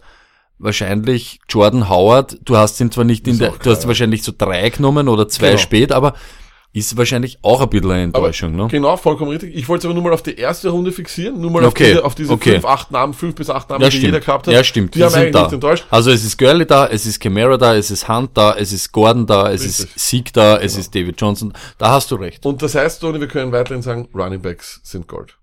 [0.57, 4.69] wahrscheinlich Jordan Howard, du hast ihn zwar nicht in der, du hast wahrscheinlich so drei
[4.69, 5.57] genommen oder zwei Genau.
[5.59, 6.13] spät, aber
[6.73, 8.67] ist wahrscheinlich auch ein bisschen eine Aber Enttäuschung, ne?
[8.69, 9.55] Genau, vollkommen richtig.
[9.55, 11.87] Ich wollte es aber nur mal auf die erste Runde fixieren, nur mal Okay, auf
[11.93, 12.51] diese, auf diese okay.
[12.55, 14.05] fünf, acht Namen, fünf bis acht Namen, Ja, die stimmt.
[14.13, 14.53] jeder gehabt hat.
[14.53, 14.93] Ja, stimmt.
[14.93, 15.43] Die, haben sind eigentlich da.
[15.43, 15.85] nicht enttäuscht.
[15.89, 18.91] Also es ist Gurley da, es ist Camara da, es ist Hunt da, es ist
[18.91, 19.85] Gordon da, es Richtig.
[19.95, 20.81] ist Sieg da, es Genau.
[20.81, 21.53] ist David Johnson.
[21.77, 22.45] Da hast du recht.
[22.45, 25.37] Und das heißt, Tony, wir können weiterhin sagen, Running Backs sind Gold.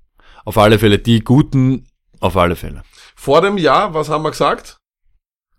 [0.45, 0.99] Auf alle Fälle.
[0.99, 1.87] Die guten,
[2.21, 2.83] auf alle Fälle.
[3.17, 4.77] Vor dem Jahr, was haben wir gesagt?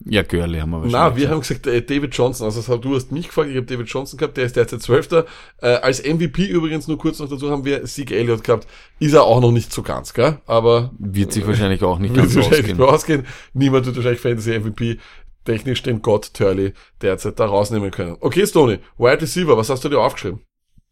[0.05, 0.93] Ja, Gurley haben wir wahrscheinlich.
[0.93, 2.45] Na, wir haben gesagt, äh, David Johnson.
[2.45, 5.25] Also du hast mich gefragt, ich habe David Johnson gehabt, der ist derzeit Zwölfter.
[5.61, 8.67] Äh, als MVP übrigens, nur kurz noch dazu, haben wir Sieg Elliott gehabt.
[8.99, 10.39] Ist er auch noch nicht so ganz, gell?
[10.45, 12.81] Aber Wird sich wahrscheinlich auch nicht wird ganz wahrscheinlich ausgehen.
[12.81, 13.25] ausgehen.
[13.53, 14.97] Niemand wird wahrscheinlich Fantasy MVP
[15.45, 18.17] technisch den Gott Turley derzeit da rausnehmen können.
[18.19, 20.41] Okay, Stoney, Wide Receiver, was hast du dir aufgeschrieben?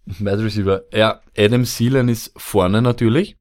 [0.05, 0.83] Wide Receiver.
[0.93, 3.37] Ja, Adam Sealan ist vorne natürlich.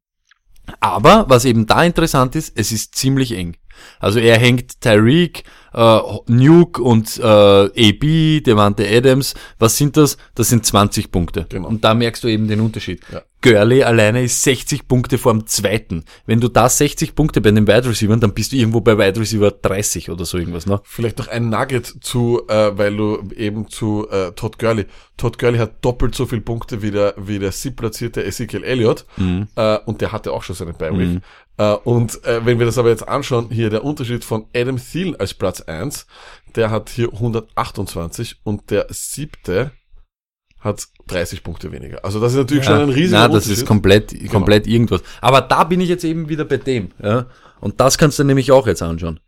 [0.78, 3.56] Aber was eben da interessant ist, es ist ziemlich eng.
[3.98, 10.16] Also er hängt Tyreek, äh, Nuke und äh, AB, Devante Adams, was sind das?
[10.34, 11.46] Das sind 20 Punkte.
[11.48, 11.68] Genau.
[11.68, 13.00] Und da merkst du eben den Unterschied.
[13.12, 13.22] Ja.
[13.42, 16.04] Gurley alleine ist 60 Punkte vor dem zweiten.
[16.26, 19.18] Wenn du da 60 Punkte bei den Wide Receivers, dann bist du irgendwo bei Wide
[19.18, 20.80] Receiver 30 oder so irgendwas, ne?
[20.84, 24.84] Vielleicht noch ein Nugget zu, äh, weil du eben zu äh, Todd Gurley.
[25.16, 29.06] Todd Gurley hat doppelt so viele Punkte wie der, wie der siebplatzierte Ezekiel Elliott.
[29.56, 31.22] Äh, und der hatte auch schon seine Bye Week.
[31.60, 35.14] Äh, und äh, wenn wir das aber jetzt anschauen, hier der Unterschied von Adam Thielen
[35.16, 36.06] als Platz 1,
[36.56, 39.72] der hat hier 128 und der siebte
[40.60, 42.04] hat 30 Punkte weniger.
[42.04, 45.02] Also das ist natürlich schon ein riesiger Na, das ist komplett, komplett irgendwas.
[45.20, 47.26] Aber da bin ich jetzt eben wieder bei dem, ja.
[47.60, 49.20] Und das kannst du nämlich auch jetzt anschauen.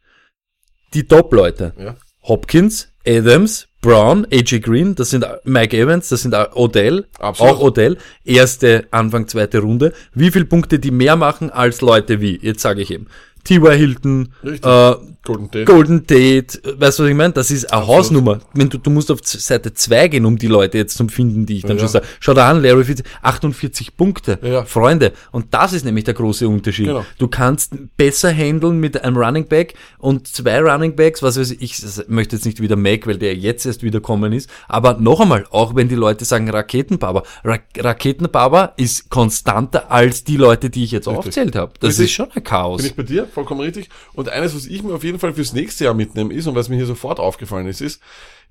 [0.94, 1.74] Die Top-Leute.
[1.78, 1.96] ja.
[2.22, 7.52] Hopkins, Adams, Brown, AJ Green, das sind Mike Evans, das sind Odell, Absolut.
[7.52, 9.92] auch Odell, erste, Anfang, zweite Runde.
[10.14, 13.08] Wie viel Punkte die mehr machen als Leute wie, jetzt sage ich eben,
[13.44, 13.72] T.Y.
[13.76, 14.64] Hilton, Richtig.
[14.64, 15.64] äh, Golden Tate.
[15.66, 16.46] Golden Tate,
[16.78, 17.32] weißt du, was ich meine?
[17.32, 18.40] Das ist eine Hausnummer.
[18.54, 21.58] Wenn du, du musst auf Seite 2 gehen, um die Leute jetzt zu finden, die
[21.58, 21.80] ich dann Ja.
[21.82, 22.06] schon sage.
[22.18, 24.40] Schau da an, Larry Fitz, 48 Punkte.
[24.42, 24.64] Ja.
[24.64, 25.12] Freunde.
[25.30, 26.86] Und das ist nämlich der große Unterschied.
[26.88, 27.04] Genau.
[27.18, 31.62] Du kannst besser handeln mit einem Running Back und zwei Running Backs, was weiß ich,
[31.62, 34.50] ich möchte jetzt nicht wieder Mac, weil der jetzt erst wiederkommen ist.
[34.66, 40.36] Aber noch einmal, auch wenn die Leute sagen Raketenbaba, Ra Raketenbaba ist konstanter als die
[40.36, 41.72] Leute, die ich jetzt aufgezählt habe.
[41.80, 42.04] Das Richtig.
[42.06, 42.78] ist schon ein Chaos.
[42.78, 43.88] Bin ich bei dir, vollkommen richtig.
[44.12, 46.68] Und eines, was ich mir auf jeden Fall fürs nächste Jahr mitnehme, ist, und was
[46.68, 48.00] mir hier sofort aufgefallen ist, ist,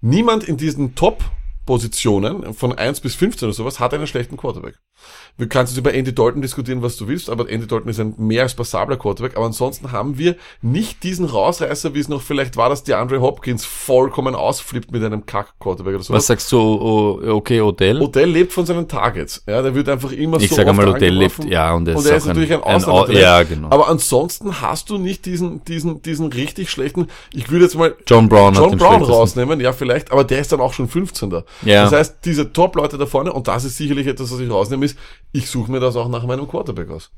[0.01, 0.95] niemand in diesen
[1.65, 4.75] Top-Positionen von 1 bis 15 oder sowas hat einen schlechten Quarterback.
[5.37, 8.13] Du kannst jetzt über Andy Dalton diskutieren, was du willst, aber Andy Dalton ist ein
[8.17, 12.57] mehr als passabler Quarterback, aber ansonsten haben wir nicht diesen Rausreißer, wie es noch vielleicht
[12.57, 16.19] war, dass DeAndre Hopkins vollkommen ausflippt mit einem Kack-Quarterback oder sowas.
[16.19, 18.01] was sagst du, okay, Odell?
[18.01, 19.43] Odell lebt von seinen Targets.
[19.47, 21.95] Ja, der wird einfach immer Ich so sag oft einmal, Odell lebt- ja, und er
[21.95, 23.21] ist er auch ist natürlich ein, ein- ein Au- Ausnahmetalent.
[23.23, 23.69] ja, genau.
[23.71, 28.29] Aber ansonsten hast du nicht diesen, diesen, diesen richtig schlechten, ich würde jetzt mal John
[28.29, 31.41] Brown John Brown rausnehmen, ja, vielleicht, aber der ist dann auch schon 15.
[31.63, 31.83] Ja.
[31.83, 34.97] Das heißt, diese Top-Leute da vorne, und das ist sicherlich etwas, was ich rausnehme, ist,
[35.31, 37.11] ich suche mir das auch nach meinem Quarterback aus.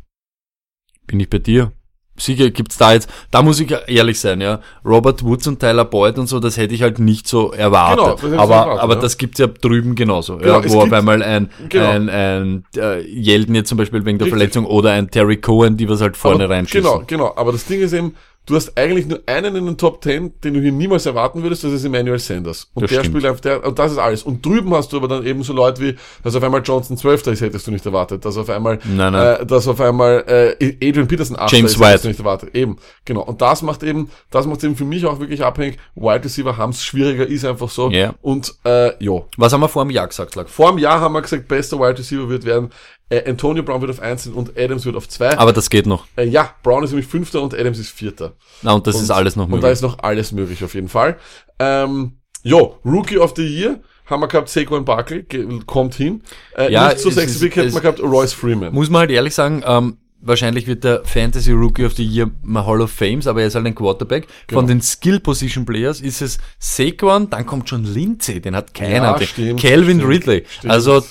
[1.07, 1.71] Bin ich bei dir.
[2.15, 4.59] Sicher gibt's da jetzt, da muss ich ehrlich sein, ja.
[4.85, 8.19] Robert Woods und Tyler Boyd und so, das hätte ich halt nicht so Genau, erwartet.
[8.19, 9.01] ich aber erwartet, aber ja.
[9.01, 11.89] das gibt's ja drüben genauso, Genau, ja, wo auf einmal ein, Genau.
[11.89, 14.37] ein, ein äh, Jelden jetzt zum Beispiel wegen der Richtig.
[14.37, 16.83] Verletzung oder ein Terry Cohen, die was halt vorne aber, reinschießen.
[16.83, 17.33] Genau, genau.
[17.35, 18.13] Aber das Ding ist eben,
[18.45, 21.63] du hast eigentlich nur einen in den Top 10, den du hier niemals erwarten würdest,
[21.63, 22.69] das ist Emmanuel Sanders.
[22.73, 23.13] Und Das der stimmt.
[23.15, 24.23] spielt einfach, der, und das ist alles.
[24.23, 27.27] Und drüben hast du aber dann eben so Leute wie, dass auf einmal Johnson 12.
[27.27, 28.25] ist, hättest du nicht erwartet.
[28.25, 29.41] Dass auf einmal, Nein, nein.
[29.41, 30.23] Äh, dass auf einmal,
[30.59, 31.51] äh, Adrian Peterson 8.
[31.53, 31.87] James ist, White.
[31.89, 32.53] hättest du nicht erwartet.
[32.55, 32.77] Eben.
[33.05, 33.21] Genau.
[33.21, 35.77] Und das macht eben, das macht eben für mich auch wirklich abhängig.
[35.95, 37.89] Wide Receiver haben's schwieriger, ist einfach so.
[37.91, 38.13] Ja.
[38.21, 39.25] Und, äh, jo.
[39.37, 40.49] Was haben wir vor dem Jahr gesagt, Lack?
[40.49, 42.69] Vor einem Jahr haben wir gesagt, bester Wide Receiver wird werden,
[43.17, 45.37] äh, Antonio Brown wird auf 1 und Adams wird auf 2.
[45.37, 46.05] Aber das geht noch.
[46.15, 48.33] Äh, ja, Brown ist nämlich Fünfter und Adams ist Vierter.
[48.61, 49.71] Na, und das ist alles noch Und da möglich.
[49.73, 51.17] ist noch alles möglich auf jeden Fall.
[51.59, 55.25] Ähm, jo, Rookie of the Year haben wir gehabt, Saquon Barkley,
[55.65, 56.21] kommt hin.
[56.57, 58.73] Äh, Ja, nicht sexy ist- Pick hätten wir gehabt, Royce Freeman.
[58.73, 62.65] Muss man halt ehrlich sagen, ähm, wahrscheinlich wird der Fantasy Rookie of the Year mal
[62.65, 64.27] Hall of Fames, aber er ist halt ein Quarterback.
[64.47, 64.59] Genau.
[64.61, 69.17] Von den Skill Position Players ist es Saquon, dann kommt schon Lindsay, den hat keiner.
[69.19, 70.43] Ja, stimmt, Calvin stimmt, Ridley.
[70.49, 70.71] stimmt.
[70.73, 71.03] Also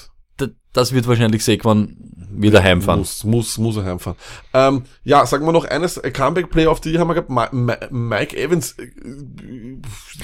[0.73, 1.97] das wird wahrscheinlich Saquon
[2.35, 3.01] wieder heimfahren.
[3.01, 4.17] Muss, muss, muss er heimfahren.
[4.55, 7.29] Ähm, ja, sagen wir noch eines, äh, Comeback Player of the Year haben wir gehabt,
[7.31, 8.73] Ma Ma Mike Evans.
[8.79, 8.89] Äh,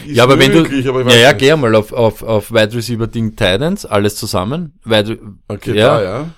[0.07, 3.37] Ja, aber wenn du, aber ja, ja, geh mal auf, auf, auf Wide Receiver Ding
[3.37, 4.79] Titans, alles zusammen.
[4.85, 5.19] Wide,
[5.49, 6.31] Okay, ja, da, ja.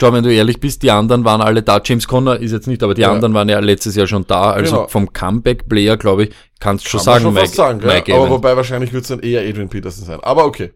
[0.00, 1.80] Schau, wenn du ehrlich bist, die anderen waren alle da.
[1.82, 3.12] James Conner ist jetzt nicht, aber die Ja.
[3.12, 4.50] anderen waren ja letztes Jahr schon da.
[4.50, 4.88] Also Genau.
[4.88, 7.80] vom Comeback-Player, glaube ich, kannst du schon Kann sagen, schon Mike, sagen?
[7.86, 10.18] Mike aber wobei wahrscheinlich wird es dann eher Adrian Peterson sein.
[10.24, 10.72] Aber okay.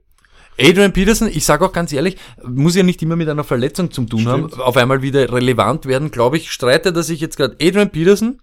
[0.61, 4.05] Adrian Peterson, ich sage auch ganz ehrlich, muss ja nicht immer mit einer Verletzung zu
[4.05, 4.63] tun haben, Stimmt.
[4.63, 8.41] auf einmal wieder relevant werden, glaube ich, streitet er sich jetzt gerade Adrian Peterson,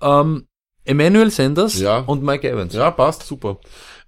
[0.00, 0.46] ähm,
[0.84, 1.98] Emmanuel Sanders Ja.
[1.98, 2.72] und Mike Evans.
[2.74, 3.58] Ja, passt, super.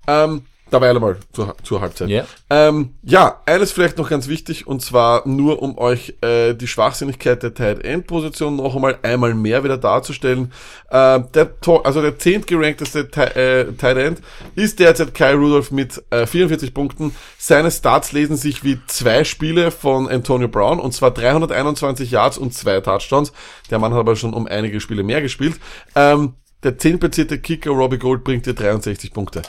[0.06, 2.08] Ähm, dabei mal zur, zur Halbzeit.
[2.08, 2.24] Ja.
[2.48, 7.42] Ähm, ja, eines vielleicht noch ganz wichtig, und zwar nur um euch äh, die Schwachsinnigkeit
[7.42, 10.52] der Tight End Position noch einmal einmal mehr wieder darzustellen.
[10.90, 11.50] Äh, der
[11.84, 14.20] also der zehntgerankteste äh, Tight End
[14.54, 17.14] ist derzeit Kyle Rudolph mit äh, 44 Punkten.
[17.38, 22.54] Seine Starts lesen sich wie zwei Spiele von Antonio Brown, und zwar 321 Yards und
[22.54, 23.32] zwei Touchdowns.
[23.70, 25.60] Der Mann hat aber schon um einige Spiele mehr gespielt.
[25.94, 29.42] Ähm, der zehnplatzierte Kicker Robbie Gold bringt dir 63 Punkte.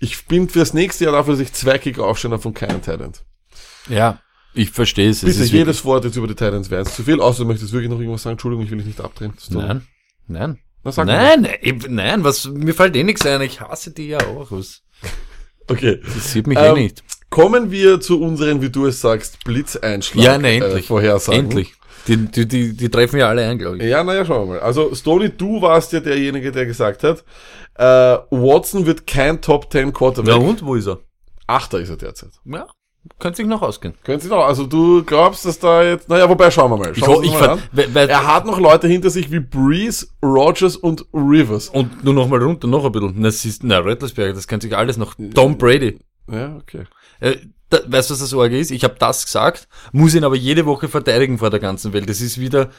[0.00, 3.24] Ich bin fürs nächste Jahr dafür, dass ich zwei Kicker aufstellen habe von keinem Talent.
[3.88, 4.20] ja,
[4.54, 5.22] ich verstehe es.
[5.22, 7.72] es Bitte, jedes Wort jetzt über die Titans wäre jetzt zu viel, außer du möchtest
[7.72, 8.32] wirklich noch irgendwas sagen.
[8.32, 9.34] Entschuldigung, ich will dich nicht abdrehen.
[9.50, 9.86] Nein,
[10.26, 10.58] nein.
[10.84, 14.18] Na, sag Nein, ich, nein, was, mir fällt eh nichts ein, ich hasse die ja
[14.20, 14.50] auch.
[14.50, 14.82] Was,
[15.70, 16.00] Okay.
[16.02, 17.02] das sieht mich Ähm, eh nicht.
[17.30, 20.24] Kommen wir zu unseren, wie du es sagst, Blitzeinschlag.
[20.24, 20.84] Ja, na, endlich.
[20.84, 21.40] Äh, Vorhersagen.
[21.40, 21.74] Endlich.
[22.06, 23.82] Die, die, die, die treffen ja alle ein, glaube ich.
[23.84, 24.60] Ja, naja, schauen wir mal.
[24.60, 27.22] Also, Stoney, du warst ja derjenige, der gesagt hat,
[27.78, 30.34] äh, Watson wird kein Top 10 Quarterback.
[30.34, 30.98] Ja, und wo ist er?
[31.46, 32.32] Achter ist er derzeit.
[32.44, 32.66] Ja,
[33.18, 33.94] könnte sich noch ausgehen.
[34.04, 36.92] Können Sie noch, also du glaubst, dass da jetzt, naja, wobei, schauen wir mal.
[36.92, 40.08] Ich, Schauen ich, uns mal weil, weil, Er hat noch Leute hinter sich wie Breeze,
[40.22, 41.68] Rogers und Rivers.
[41.68, 43.22] und nur noch mal runter, noch ein bisschen.
[43.22, 45.14] Das ist, na, Rattlesberger, das kennt sich alles noch.
[45.34, 45.98] Tom Brady.
[46.30, 46.84] Ja, okay.
[47.20, 47.36] Äh,
[47.70, 48.70] da, weißt du, was das Sorge ist?
[48.70, 52.08] Ich habe das gesagt, muss ihn aber jede Woche verteidigen vor der ganzen Welt.
[52.08, 52.70] Das ist wieder,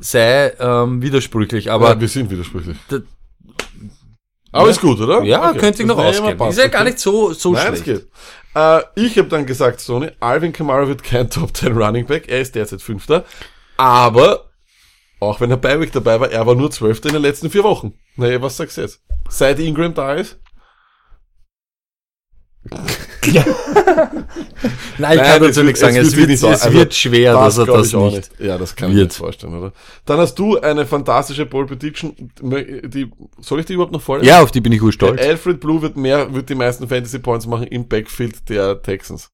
[0.00, 2.76] sei ähm, widersprüchlich, aber ja, wir sind widersprüchlich.
[2.88, 2.98] da,
[4.54, 5.22] Aber ist gut, oder?
[5.22, 5.58] ja, Okay.
[5.58, 6.38] könnte noch Das immer ausgehen.
[6.38, 6.90] passt, Ist ja gar okay.
[6.90, 7.84] nicht so, so Nein, schlecht.
[7.84, 8.08] geht.
[8.54, 12.28] Äh, ich habe dann gesagt, Sony, Alvin Kamara wird kein Top 10 Running Back.
[12.28, 13.24] Er ist derzeit Fünfter.
[13.76, 14.50] Aber,
[15.20, 17.64] auch wenn er bei Week dabei war, er war nur Zwölfter in den letzten vier
[17.64, 17.94] Wochen.
[18.16, 19.00] Naja, was sagst du jetzt?
[19.28, 20.38] Seit Ingram da ist?
[24.98, 25.96] Nein, ich kann es dazu wird- nichts sagen.
[25.96, 28.10] es Es, wird wird, nicht so- es also, wird schwer, dass er das ich auch
[28.10, 28.30] nicht.
[28.38, 29.02] Ja, das kann ich wird.
[29.04, 29.72] mir nicht vorstellen, oder?
[30.06, 32.14] Dann hast du eine fantastische Pole Prediction.
[32.40, 33.10] Die,
[33.40, 34.28] soll ich die überhaupt noch vorlesen?
[34.28, 35.20] Ja, auf die bin ich urstolz.
[35.20, 39.30] Alfred Blue wird mehr, wird die meisten Fantasy Points machen im Backfield der Texans.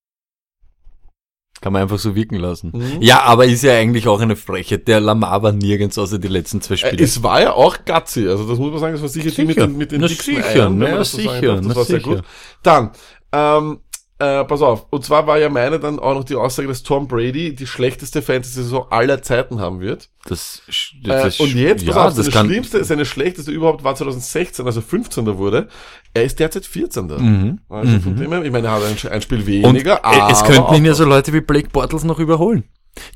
[1.62, 2.72] Kann man einfach so wirken lassen.
[2.74, 3.02] Mhm.
[3.02, 4.88] Ja, aber ist ja eigentlich auch eine Frechheit.
[4.88, 7.04] Der Lamar war nirgends außer die letzten zwei Äh, Spiele.
[7.04, 9.56] es war ja auch gutsy, also das muss man sagen, das war sicher, die mit
[9.56, 9.66] Sicher.
[9.66, 11.56] den, mit den Na sicher, Eiern, wenn na das so sagen sicher, darf.
[11.58, 12.14] Das na war sehr sicher.
[12.16, 12.24] gut.
[12.62, 12.90] Dann,
[13.32, 13.80] ähm,
[14.20, 17.08] äh, pass auf, und zwar war ja meine dann auch noch die Aussage, dass Tom
[17.08, 20.10] Brady die schlechteste Fantasy-Saison aller Zeiten haben wird.
[20.26, 23.94] Das, Äh, das, und jetzt, pass ja, auf, das das Schlimmste, seine schlechteste überhaupt war
[23.94, 25.38] 2016, als er 15.
[25.38, 25.68] wurde.
[26.12, 27.06] Er ist derzeit 14.
[27.06, 27.60] Mhm.
[27.70, 30.40] Also von dem her, ich meine, er hat ein, ein Spiel Und weniger, äh, es
[30.42, 32.64] aber könnten ihn ja so Leute wie Blake Bortles noch überholen.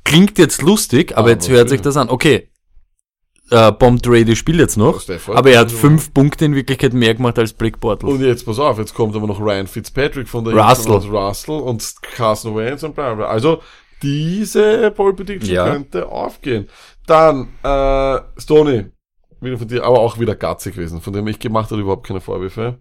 [0.05, 2.09] Klingt jetzt lustig, aber Aber jetzt hört sich das an.
[2.09, 2.49] Okay,
[3.51, 7.39] äh, Bomb Brady spielt jetzt noch, aber er hat fünf Punkte in Wirklichkeit mehr gemacht
[7.39, 8.13] als Blake Bortles.
[8.13, 10.93] Und jetzt, pass auf, jetzt kommt aber noch Ryan Fitzpatrick von der Russell.
[10.93, 13.27] und Russell und Carson Wentz und bla bla.
[13.27, 13.61] Also,
[14.03, 15.71] diese Pole Prediction Ja.
[15.71, 16.69] könnte aufgehen.
[17.07, 18.87] Dann, äh, Stoney,
[19.41, 22.21] wieder von dir, aber auch wieder gatzig gewesen, von dem ich gemacht habe überhaupt keine
[22.21, 22.79] Vorwürfe.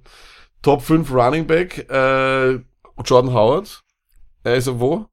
[0.62, 2.54] Top 5 Running Back, äh,
[3.04, 3.82] Jordan Howard.
[4.46, 5.06] Er ist wo?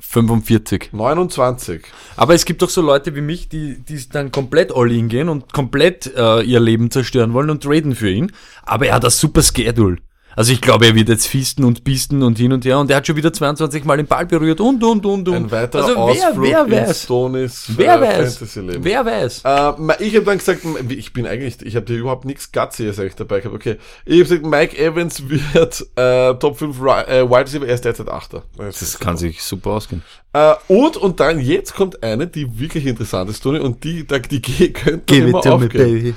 [0.00, 0.92] 45.
[0.92, 1.82] 29.
[2.16, 5.28] Aber es gibt doch so Leute wie mich, die, die dann komplett all in gehen
[5.28, 8.32] und komplett äh, ihr Leben zerstören wollen und traden für ihn.
[8.62, 9.98] Aber er hat ein super Schedule.
[10.36, 12.96] Also ich glaube, er wird jetzt fiesten und bisten und hin und her und er
[12.96, 15.34] hat schon wieder 22 Mal den Ball berührt und und und und.
[15.34, 17.02] Ein weiterer also wer, Ausflug wer weiß?
[17.04, 18.36] Stoney's Wer äh, weiß?
[18.38, 18.84] Fantasy-Leben.
[18.84, 19.42] Wer weiß?
[19.44, 23.14] Äh, ich habe dann gesagt, ich bin eigentlich, ich habe dir überhaupt nichts Gutziges eigentlich
[23.16, 23.54] dabei gehabt.
[23.54, 27.74] Okay, ich habe gesagt, Mike Evans wird äh, Top 5 Ri- äh, Wide Receiver, er
[27.74, 28.42] ist derzeit Achter.
[28.56, 30.02] Das kann sich super ausgehen.
[30.32, 34.42] Äh, und, und dann, jetzt kommt eine, die wirklich interessant ist, Tony, und die, die,
[34.42, 36.16] die, könnte immer aufgehen.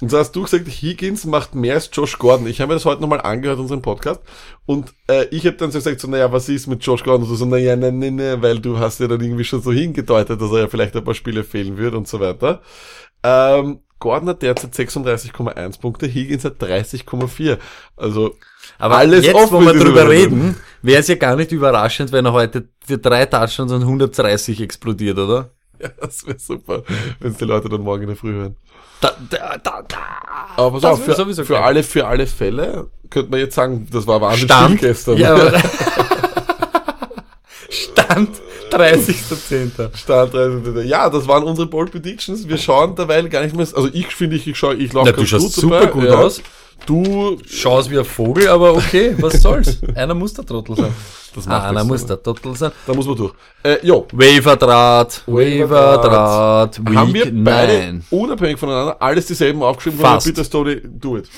[0.00, 2.46] Und so hast du gesagt, Higgins macht mehr als Josh Gordon.
[2.46, 4.20] Ich habe mir das heute nochmal angehört, unseren Podcast.
[4.64, 7.22] Und äh, ich habe dann so gesagt, so, naja, was ist mit Josh Gordon?
[7.22, 9.72] Und du so, naja, nein, nein, nein, weil du hast ja dann irgendwie schon so
[9.72, 12.62] hingedeutet, dass er ja vielleicht ein paar Spiele fehlen wird und so weiter.
[13.24, 17.58] Ähm, Gordon hat derzeit 36,1 Punkte, Higgins hat 30,4.
[17.96, 18.36] Also,
[18.78, 22.24] Aber Alles jetzt, offen wo wir drüber reden, wäre es ja gar nicht überraschend, wenn
[22.24, 25.50] er heute für drei Touchdowns und 130 explodiert, oder?
[25.82, 26.82] ja, das wäre super,
[27.20, 28.56] wenn die Leute dann morgen in der Früh hören.
[29.00, 29.98] Da, da, da, da.
[30.56, 34.20] Aber pass auf, für, für alle, für alle Fälle könnte man jetzt sagen, das war
[34.20, 34.80] wahnsinnig Stand.
[34.80, 35.16] viel gestern.
[35.18, 35.36] Ja,
[37.70, 38.30] Stand
[38.70, 39.96] 30.10.
[39.96, 40.84] Stand 30.
[40.86, 42.48] Ja, das waren unsere Bold Predictions.
[42.48, 43.66] Wir schauen derweil gar nicht mehr.
[43.74, 46.42] Also ich finde, ich, ich schaue, ich laufe Na, du schaust super gut aus.
[46.86, 49.78] Du, Schaust wie ein Vogel, aber okay, was soll's?
[49.94, 50.94] Einer muss der Trottel sein.
[51.34, 52.72] das macht einer muss der Trottel sein.
[52.86, 53.34] Da muss man durch.
[53.62, 56.78] Äh, jo, Waverdraht, Waverdraht.
[56.86, 58.04] Week haben wir beide 9.
[58.10, 60.00] unabhängig voneinander alles dieselben aufgeschrieben?
[60.00, 60.26] Fast.
[60.26, 61.28] Bitte, Story, do it.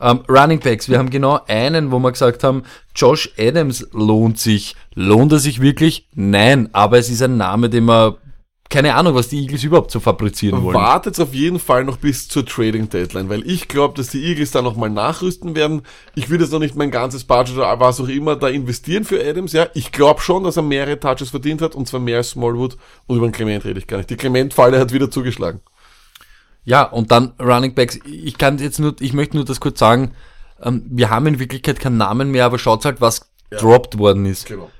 [0.00, 2.62] Ähm, Running Backs, wir haben genau einen, wo wir gesagt haben,
[2.94, 4.76] Josh Adams lohnt sich.
[4.94, 6.06] Lohnt er sich wirklich?
[6.14, 8.18] Nein, aber es ist ein Name, den wir,
[8.70, 10.74] keine Ahnung, was die Eagles überhaupt so fabrizieren wollen.
[10.74, 14.50] Wartet auf jeden Fall noch bis zur Trading Deadline, weil ich glaube, dass die Eagles
[14.50, 15.82] da nochmal nachrüsten werden.
[16.14, 19.24] Ich würde jetzt noch nicht mein ganzes Budget oder was auch immer da investieren für
[19.26, 19.68] Adams, ja.
[19.72, 22.76] Ich glaube schon, dass er mehrere Touches verdient hat, und zwar mehr als Smallwood.
[23.06, 24.10] Und über den Clement rede ich gar nicht.
[24.10, 25.60] Die Clement-Falle hat wieder zugeschlagen.
[26.64, 27.98] Ja, und dann Running Backs.
[28.04, 30.12] Ich kann jetzt nur, ich möchte nur das kurz sagen.
[30.62, 34.46] Ähm, wir haben in Wirklichkeit keinen Namen mehr, aber schaut halt, was dropped worden ist.
[34.46, 34.70] Genau.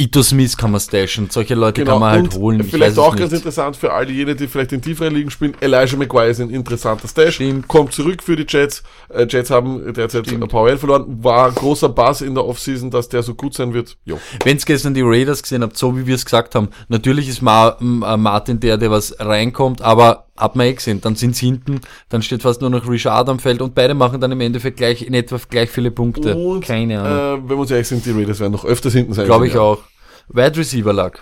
[0.00, 1.28] Ito Smith kann man stashen.
[1.28, 1.92] Solche Leute Genau.
[1.92, 2.60] kann man halt und holen.
[2.60, 5.54] Ich vielleicht auch ganz interessant für all jene, die vielleicht in tieferen Ligen spielen.
[5.60, 7.34] Elijah McGuire ist ein interessanter Stash.
[7.34, 7.68] Stimmt.
[7.68, 8.82] Kommt zurück für die Jets.
[9.10, 11.22] Äh, Jets haben derzeit Powell verloren.
[11.22, 13.98] War ein großer Bass in der Offseason, dass der so gut sein wird.
[14.06, 14.18] Jo.
[14.42, 17.76] Wenn's gestern die Raiders gesehen habt, so wie wir es gesagt haben, natürlich ist Ma
[17.78, 22.22] äh, Martin der, der was reinkommt, aber hat man eh gesehen, dann sind's hinten, dann
[22.22, 25.14] steht fast nur noch Richard am Feld und beide machen dann im Endeffekt gleich in
[25.14, 26.34] etwa gleich viele Punkte.
[26.34, 27.44] Und, Keine Ahnung.
[27.44, 29.26] Äh, wenn wir uns ehrlich sind, die Raiders werden noch öfters hinten sein.
[29.26, 29.60] Glaube ich Ja.
[29.60, 29.78] auch.
[30.28, 31.20] Wide Receiver lag.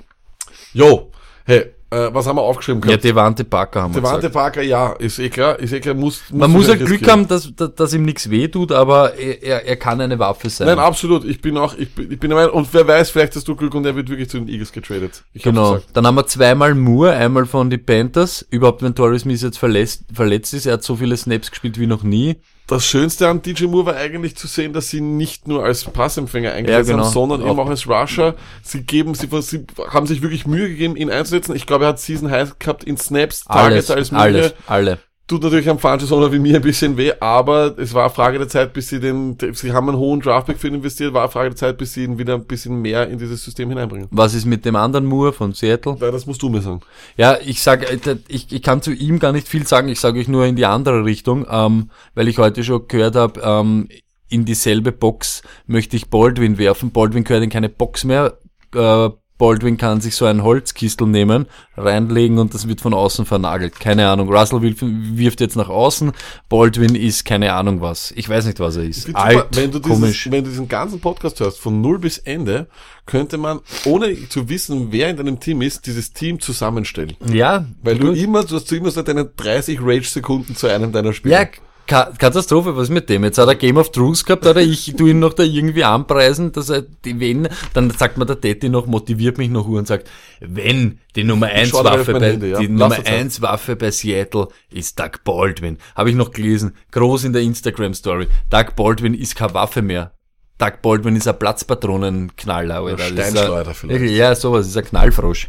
[0.73, 1.11] Jo,
[1.45, 3.05] hey, Äh, was haben wir aufgeschrieben Ja, gehabt?
[3.05, 4.35] Devante Parker haben wir Devante gesagt.
[4.35, 7.27] Parker, ja, ist eh klar, ist eh klar, muss, muss Man muss ja Glück haben,
[7.27, 10.67] dass, dass, dass ihm nichts wehtut, aber er, er, kann eine Waffe sein.
[10.67, 11.25] Nein, absolut.
[11.25, 13.57] Ich bin auch, ich bin, ich bin der Meinung, und wer weiß, vielleicht hast du
[13.57, 15.25] Glück und er wird wirklich zu den Eagles getradet.
[15.33, 15.79] Ich Genau.
[15.95, 18.47] Dann haben wir zweimal Moore, einmal von den Panthers.
[18.51, 21.87] Überhaupt, wenn Torres Smith jetzt verletzt, verletzt ist, er hat so viele Snaps gespielt wie
[21.87, 22.37] noch nie.
[22.69, 26.53] Das Schönste an DJ Moore war eigentlich zu sehen, dass sie nicht nur als Passempfänger
[26.53, 27.07] eingesetzt Ja, genau.
[27.07, 28.35] haben, sondern eben Auch- als Rusher.
[28.63, 31.57] Sie geben, sie, sie haben sich wirklich Mühe gegeben, ihn einzusetzen.
[31.57, 34.55] Ich glaube, er hat Season High gehabt in Snaps, Alles, Targets als alles, mögliche.
[34.67, 34.99] alle.
[35.29, 38.49] Tut natürlich am Franchise wie mir ein bisschen weh, aber es war eine Frage der
[38.49, 41.51] Zeit, bis sie den, sie haben einen hohen Draftback für ihn investiert, war eine Frage
[41.51, 44.09] der Zeit, bis sie ihn wieder ein bisschen mehr in dieses System hineinbringen.
[44.11, 45.99] Was ist mit dem anderen Moore von Seattle?
[46.01, 46.81] Ja, das musst du mir sagen.
[47.19, 50.19] Ja, ich sag, äh, ich, ich kann zu ihm gar nicht viel sagen, ich sage
[50.19, 53.89] euch nur in die andere Richtung, ähm, weil ich heute schon gehört habe, ähm,
[54.31, 56.91] in dieselbe Box möchte ich Baldwin werfen.
[56.91, 58.39] Baldwin gehört in keine Box mehr.
[58.75, 63.79] Äh, Baldwin kann sich so einen Holzkistel nehmen, reinlegen und das wird von außen vernagelt.
[63.79, 64.29] Keine Ahnung.
[64.29, 66.13] Russell wirft, jetzt nach außen.
[66.49, 68.13] Baldwin ist keine Ahnung was.
[68.17, 69.15] Ich weiß nicht, was er ist.
[69.15, 70.25] Alt, super, wenn du, komisch.
[70.25, 72.67] dieses, wenn du diesen ganzen Podcast hörst, von null bis Ende,
[73.07, 77.17] könnte man, ohne zu wissen, wer in deinem Team ist, dieses Team zusammenstellen.
[77.33, 78.17] Ja, Weil du gut.
[78.19, 81.43] immer, du hast du immer so deine 30 Rage-Sekunden zu einem deiner Spieler.
[81.43, 81.49] Ja,
[81.89, 83.25] Ka Katastrophe, was ist mit dem?
[83.25, 86.53] Jetzt hat er Game of Thrones gehabt, oder ich tu ihn noch da irgendwie anpreisen,
[86.53, 90.09] dass er die wenn, dann sagt mir der Detti noch, motiviert mich noch und sagt,
[90.41, 92.59] wenn die Nummer 1 schau dabei auf Waffe bei, Hände, ja.
[92.61, 93.15] die Lass Nummer das sein.
[93.15, 95.79] 1 Waffe bei Seattle ist Doug Baldwin.
[95.97, 98.29] Habe ich noch gelesen, groß in der Instagram Story.
[98.51, 100.13] Doug Baldwin ist keine Waffe mehr.
[100.59, 104.13] Doug Baldwin ist ein Platzpatronenknaller, ein- Steinschleuder vielleicht.
[104.15, 105.49] Ja, sowas, ist ein Knallfrosch.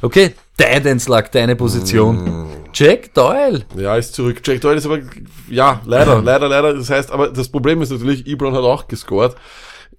[0.00, 2.44] Okay, Titans lag deine Position.
[2.44, 2.46] Mm.
[2.72, 3.64] Jack Doyle.
[3.76, 4.40] Ja, ist zurück.
[4.44, 5.00] Jack Doyle ist aber,
[5.48, 6.74] ja, leider, leider, leider.
[6.74, 9.34] Das heißt, aber das Problem ist natürlich, Ebron hat auch gescored.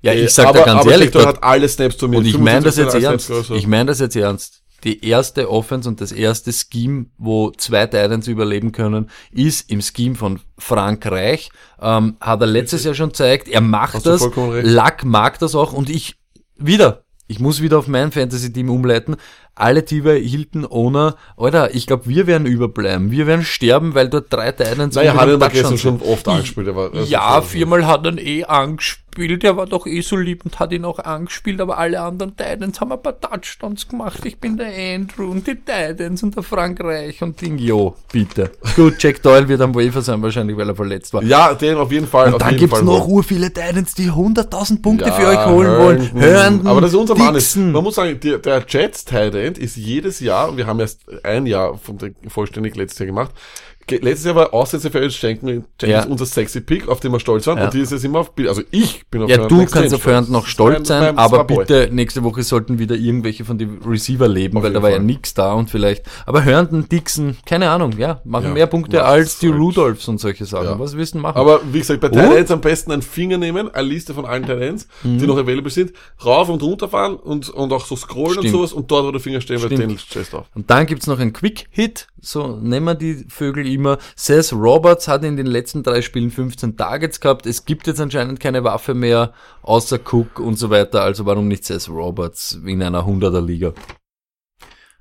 [0.01, 2.07] Ja, Äh, ich sag aber, dir ganz aber ehrlich, Jack Doyle hat alle Snaps zu
[2.07, 2.17] mir.
[2.17, 3.51] Und ich meine das jetzt 75% ernst.
[3.51, 4.61] Ich meine das jetzt ernst.
[4.85, 10.15] Die erste Offense und das erste Scheme, wo zwei Titans überleben können, ist im Scheme
[10.15, 11.49] von Frankreich.
[11.81, 13.49] Ähm, hat er letztes Jahr schon gezeigt.
[13.49, 14.29] Er macht Hast das.
[14.61, 15.73] Lack mag das auch.
[15.73, 16.15] Und ich,
[16.55, 19.15] wieder, ich muss wieder auf mein Fantasy-Team umleiten.
[19.53, 23.11] Alle, wir hielten ohne, Alter, ich glaube, wir werden überbleiben.
[23.11, 26.67] Wir werden sterben, weil dort drei Titans naja, hat er schon oft angespielt.
[26.67, 29.08] Er also Ja, viermal hat er eh angespielt.
[29.19, 32.79] Er war doch eh so lieb und hat ihn auch angespielt, aber alle anderen Titans
[32.79, 34.25] haben ein paar Touchdowns gemacht.
[34.25, 37.57] Ich bin der Andrew und die Titans und der Frankreich und Ding.
[37.57, 38.51] Jo, bitte.
[38.75, 41.21] Gut, Jack Doyle wird am Wafer sein wahrscheinlich, weil er verletzt war.
[41.23, 42.27] Ja, den auf jeden Fall.
[42.27, 45.45] auf und dann gibt's Fall noch ur viele Titans, die 100.000 Punkte Ja, für euch
[45.45, 46.11] holen wollen.
[46.13, 47.35] Hören, Aber das ist unser Mann.
[47.35, 47.55] Ist.
[47.57, 51.01] Man muss sagen, der, der Jets Tight End ist jedes Jahr, und wir haben erst
[51.23, 55.65] ein Jahr von der, vollständig letztes Jahr gemacht, Ge- Letztes Jahr war Aussätze für Jenkins,
[55.81, 56.05] Ja.
[56.05, 57.57] unser sexy Pick, auf den wir stolz waren.
[57.57, 57.65] Ja.
[57.65, 60.05] Und dieses Jahr sind wir auf, also ich bin auf Ja, du kannst auf.
[60.05, 64.27] Herndon noch stolz sein, mein aber bitte, nächste Woche sollten wieder irgendwelche von den Receiver
[64.27, 65.05] leben, Auf weil da war ja Fall.
[65.05, 69.39] nix da und vielleicht, aber Herndon, Dixon, keine Ahnung, ja, machen Ja, mehr Punkte als
[69.39, 69.47] die.
[69.47, 70.65] Rudolphs und solche Sachen.
[70.65, 70.79] Ja.
[70.79, 71.37] Was du machen?
[71.37, 72.09] Aber wie gesagt, bei?
[72.09, 75.17] Talents am besten einen Finger nehmen, eine Liste von allen Talents, Mhm.
[75.19, 75.91] die noch available sind,
[76.23, 78.45] rauf und runter fahren und, und auch so scrollen Stimmt.
[78.47, 80.45] und sowas und dort, wo der Finger stehen, wird den Chest auf.
[80.55, 83.97] Und dann gibt's noch einen Quick-Hit, so nennen wir die Vögel immer.
[84.15, 87.45] Seth Roberts hat in den letzten drei Spielen 15 Targets gehabt.
[87.45, 91.01] Es gibt jetzt anscheinend keine Waffe mehr, außer Cook und so weiter.
[91.01, 93.73] Also warum nicht Seth Roberts in einer 100er Liga?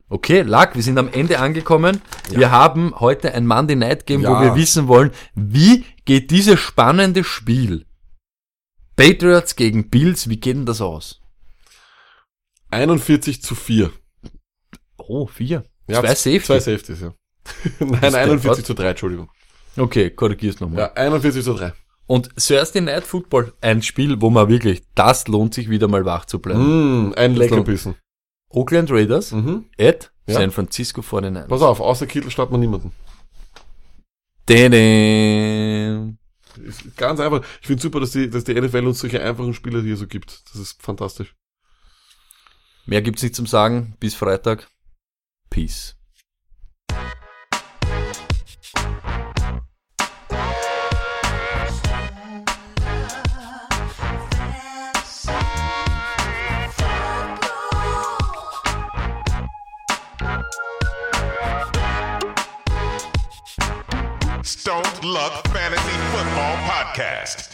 [0.09, 2.01] Okay, Lack, wir sind am Ende angekommen.
[2.31, 4.43] Wir haben heute ein Monday Night Game, wo Ja.
[4.43, 7.85] wir wissen wollen, wie geht dieses spannende Spiel
[8.97, 11.21] Patriots gegen Bills, wie geht denn das aus?
[12.71, 13.93] 41 zu 4.
[14.97, 15.63] Oh, vier.
[15.89, 16.41] Ja, Zwei Safety.
[16.43, 17.15] Zwei Safeties, ja.
[17.81, 18.67] Nein, der 41 Gott.
[18.67, 19.31] zu 3, Entschuldigung.
[19.77, 20.81] Okay, korrigier's nochmal.
[20.81, 21.73] Ja, 41 zu 3.
[22.07, 26.25] Und Thursday Night Football, ein Spiel, wo man wirklich, das lohnt sich wieder mal wach
[26.25, 27.09] zu bleiben.
[27.11, 27.97] Mm, ein Leckerbissen.
[28.49, 29.67] Oakland Raiders, Mhm.
[29.79, 30.35] at Ja.
[30.37, 31.49] San Francisco 49ers.
[31.49, 32.93] Pass auf, außer Kittel startet man niemanden.
[36.67, 37.43] Ist ganz einfach.
[37.61, 40.43] Ich finde super, dass die, dass die NFL uns solche einfachen Spieler hier so gibt.
[40.51, 41.35] Das ist fantastisch.
[42.87, 43.95] Mehr gibt's nicht zum Sagen.
[44.01, 44.69] Bis Freitag.
[45.51, 45.95] Peace.
[65.05, 67.49] Luck Fantasy Football Podcast.